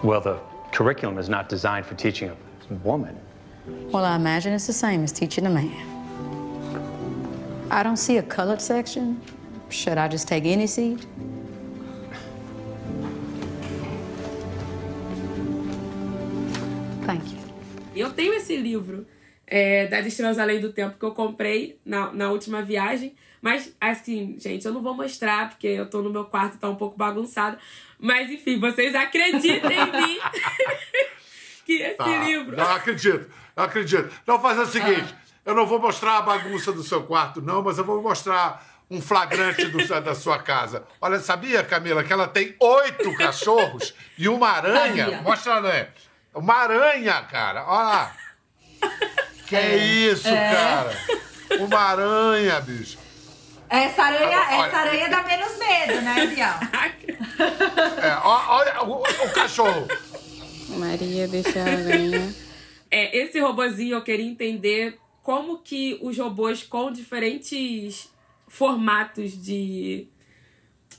Well, 0.03 0.21
the 0.21 0.39
curriculum 0.73 1.19
is 1.19 1.29
not 1.29 1.49
designed 1.49 1.87
for 1.87 1.95
teaching 1.95 2.31
a 2.31 2.75
woman. 2.85 3.17
Well, 3.93 4.05
I 4.05 4.17
imagine 4.17 4.53
it's 4.53 4.67
the 4.67 4.73
same 4.73 5.03
as 5.03 5.13
teaching 5.13 5.47
a 5.47 5.51
man. 5.51 5.73
I 7.71 7.83
don't 7.83 7.97
see 7.97 8.19
a 8.19 8.23
colored 8.23 8.61
section. 8.61 9.21
Should 9.71 9.99
I 9.99 10.07
just 10.09 10.29
take 10.29 10.45
any 10.45 10.67
seat? 10.67 11.05
Thank 17.05 17.25
you. 17.33 17.39
Eu 17.95 18.11
tenho 18.13 18.35
esse 18.35 18.57
livro 18.57 19.07
é, 19.47 19.87
das 19.87 20.07
Estrelas 20.07 20.39
Além 20.39 20.61
do 20.61 20.73
Tempo 20.73 20.99
que 20.99 21.05
eu 21.05 21.13
comprei 21.13 21.79
na, 21.85 22.13
na 22.13 22.31
última 22.31 22.63
viagem. 22.63 23.15
Mas, 23.41 23.75
assim, 23.81 24.37
gente, 24.39 24.67
eu 24.67 24.73
não 24.73 24.83
vou 24.83 24.95
mostrar 24.95 25.51
porque 25.51 25.69
eu 25.69 25.89
tô 25.89 26.03
no 26.03 26.11
meu 26.11 26.25
quarto, 26.25 26.59
tá 26.59 26.69
um 26.69 26.75
pouco 26.75 26.97
bagunçado. 26.97 27.57
Mas, 27.99 28.31
enfim, 28.31 28.59
vocês 28.59 28.95
acreditem 28.95 29.79
em 29.79 29.93
mim 29.93 30.19
que 31.65 31.75
esse 31.75 31.97
tá, 31.97 32.25
livro. 32.25 32.57
Não 32.57 32.71
acredito, 32.73 33.31
não 33.55 33.65
acredito. 33.65 34.11
Não, 34.27 34.41
faz 34.41 34.59
o 34.59 34.67
seguinte: 34.67 35.15
ah. 35.15 35.41
eu 35.45 35.55
não 35.55 35.67
vou 35.67 35.79
mostrar 35.79 36.19
a 36.19 36.23
bagunça 36.23 36.73
do 36.73 36.83
seu 36.83 37.05
quarto, 37.05 37.41
não, 37.41 37.63
mas 37.63 37.79
eu 37.79 37.85
vou 37.85 38.03
mostrar 38.03 38.67
um 38.91 39.01
flagrante 39.01 39.67
do, 39.67 39.87
da 40.01 40.15
sua 40.15 40.39
casa. 40.39 40.85
Olha, 41.01 41.19
sabia, 41.19 41.63
Camila, 41.63 42.05
que 42.05 42.13
ela 42.13 42.29
tem 42.29 42.55
oito 42.61 43.15
cachorros 43.17 43.95
e 44.17 44.29
uma 44.29 44.49
aranha? 44.49 45.05
Sabia. 45.05 45.23
Mostra, 45.23 45.61
né? 45.61 45.89
Uma 46.35 46.55
aranha, 46.55 47.23
cara. 47.23 47.65
Olha 47.67 47.83
lá. 47.83 48.17
Que 49.47 49.57
é, 49.57 49.77
isso, 49.77 50.29
é. 50.29 50.51
cara? 50.53 50.91
Uma 51.61 51.79
aranha, 51.79 52.61
bicho. 52.61 52.99
Essa 53.69 54.03
aranha, 54.05 54.39
olha, 54.39 54.67
essa 54.67 54.77
aranha 54.77 55.09
dá 55.09 55.23
menos 55.23 55.59
medo, 55.59 56.01
né, 56.03 56.27
Bial? 56.27 56.61
é, 58.03 58.17
olha 58.25 58.83
o, 58.83 59.03
o, 59.03 59.33
cachorro. 59.33 59.87
Maria, 60.69 61.27
deixa 61.29 61.61
a 61.61 61.63
aranha. 61.63 62.35
É, 62.91 63.19
esse 63.19 63.41
robozinho 63.41 63.97
eu 63.97 64.03
queria 64.03 64.27
entender 64.27 64.99
como 65.23 65.59
que 65.59 65.99
os 66.01 66.17
robôs 66.17 66.63
com 66.63 66.93
diferentes 66.93 68.09
formatos 68.47 69.33
de, 69.33 70.07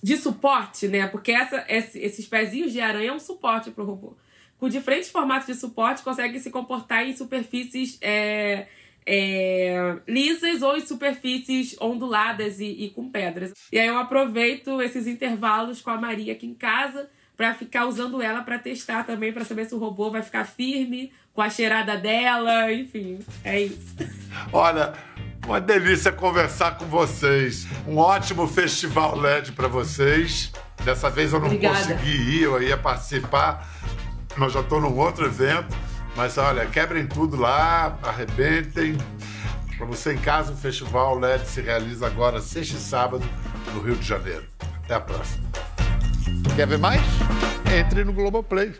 de 0.03 0.17
suporte, 0.17 0.87
né? 0.89 1.07
Porque 1.07 1.31
essa, 1.31 1.65
esse, 1.69 1.97
esses 1.99 2.25
pezinhos 2.25 2.73
de 2.73 2.81
aranha 2.81 3.09
é 3.09 3.13
um 3.13 3.19
suporte 3.19 3.71
pro 3.71 3.85
robô 3.85 4.17
com 4.59 4.67
diferentes 4.69 5.09
formatos 5.09 5.47
de 5.47 5.53
suporte, 5.53 6.03
consegue 6.03 6.39
se 6.39 6.49
comportar 6.49 7.07
em 7.07 7.15
superfícies 7.15 7.97
é, 8.01 8.67
é, 9.05 9.97
lisas 10.07 10.61
ou 10.61 10.75
em 10.75 10.85
superfícies 10.85 11.75
onduladas 11.79 12.59
e, 12.59 12.65
e, 12.65 12.89
com 12.89 13.09
pedras. 13.09 13.53
E 13.71 13.79
aí 13.79 13.87
eu 13.87 13.97
aproveito 13.97 14.81
esses 14.81 15.07
intervalos 15.07 15.81
com 15.81 15.91
a 15.91 15.97
Maria 15.97 16.33
aqui 16.33 16.45
em 16.45 16.53
casa 16.53 17.09
para 17.37 17.53
ficar 17.53 17.85
usando 17.85 18.21
ela 18.21 18.41
para 18.41 18.57
testar 18.57 19.03
também, 19.03 19.31
para 19.31 19.45
saber 19.45 19.65
se 19.65 19.75
o 19.75 19.77
robô 19.77 20.09
vai 20.09 20.23
ficar 20.23 20.43
firme 20.43 21.13
com 21.33 21.41
a 21.41 21.49
cheirada 21.49 21.95
dela, 21.95 22.73
enfim, 22.73 23.19
é 23.43 23.61
isso. 23.61 23.95
Olha, 24.51 24.93
uma 25.45 25.61
delícia 25.61 26.11
conversar 26.11 26.77
com 26.77 26.85
vocês. 26.85 27.67
Um 27.87 27.97
ótimo 27.97 28.47
festival 28.47 29.15
LED 29.15 29.51
para 29.51 29.67
vocês. 29.67 30.51
Dessa 30.83 31.09
vez 31.09 31.31
eu 31.31 31.39
não 31.39 31.47
Obrigada. 31.47 31.77
consegui 31.77 32.39
ir, 32.39 32.41
eu 32.43 32.61
ia 32.61 32.77
participar 32.77 33.76
mas 34.39 34.53
já 34.53 34.59
estou 34.61 34.79
num 34.79 34.97
outro 34.97 35.25
evento. 35.25 35.75
Mas 36.15 36.37
olha, 36.37 36.65
quebrem 36.65 37.05
tudo 37.05 37.35
lá, 37.37 37.97
arrebentem. 38.01 38.97
Para 39.77 39.85
você 39.85 40.13
em 40.13 40.17
casa, 40.17 40.53
o 40.53 40.57
Festival 40.57 41.19
LED 41.19 41.45
se 41.47 41.61
realiza 41.61 42.07
agora, 42.07 42.41
sexta 42.41 42.75
e 42.75 42.79
sábado, 42.79 43.23
no 43.73 43.81
Rio 43.81 43.95
de 43.95 44.07
Janeiro. 44.07 44.45
Até 44.83 44.95
a 44.95 44.99
próxima. 44.99 45.47
Quer 46.55 46.67
ver 46.67 46.79
mais? 46.79 47.01
Entre 47.71 48.03
no 48.03 48.13
Globoplay. 48.13 48.73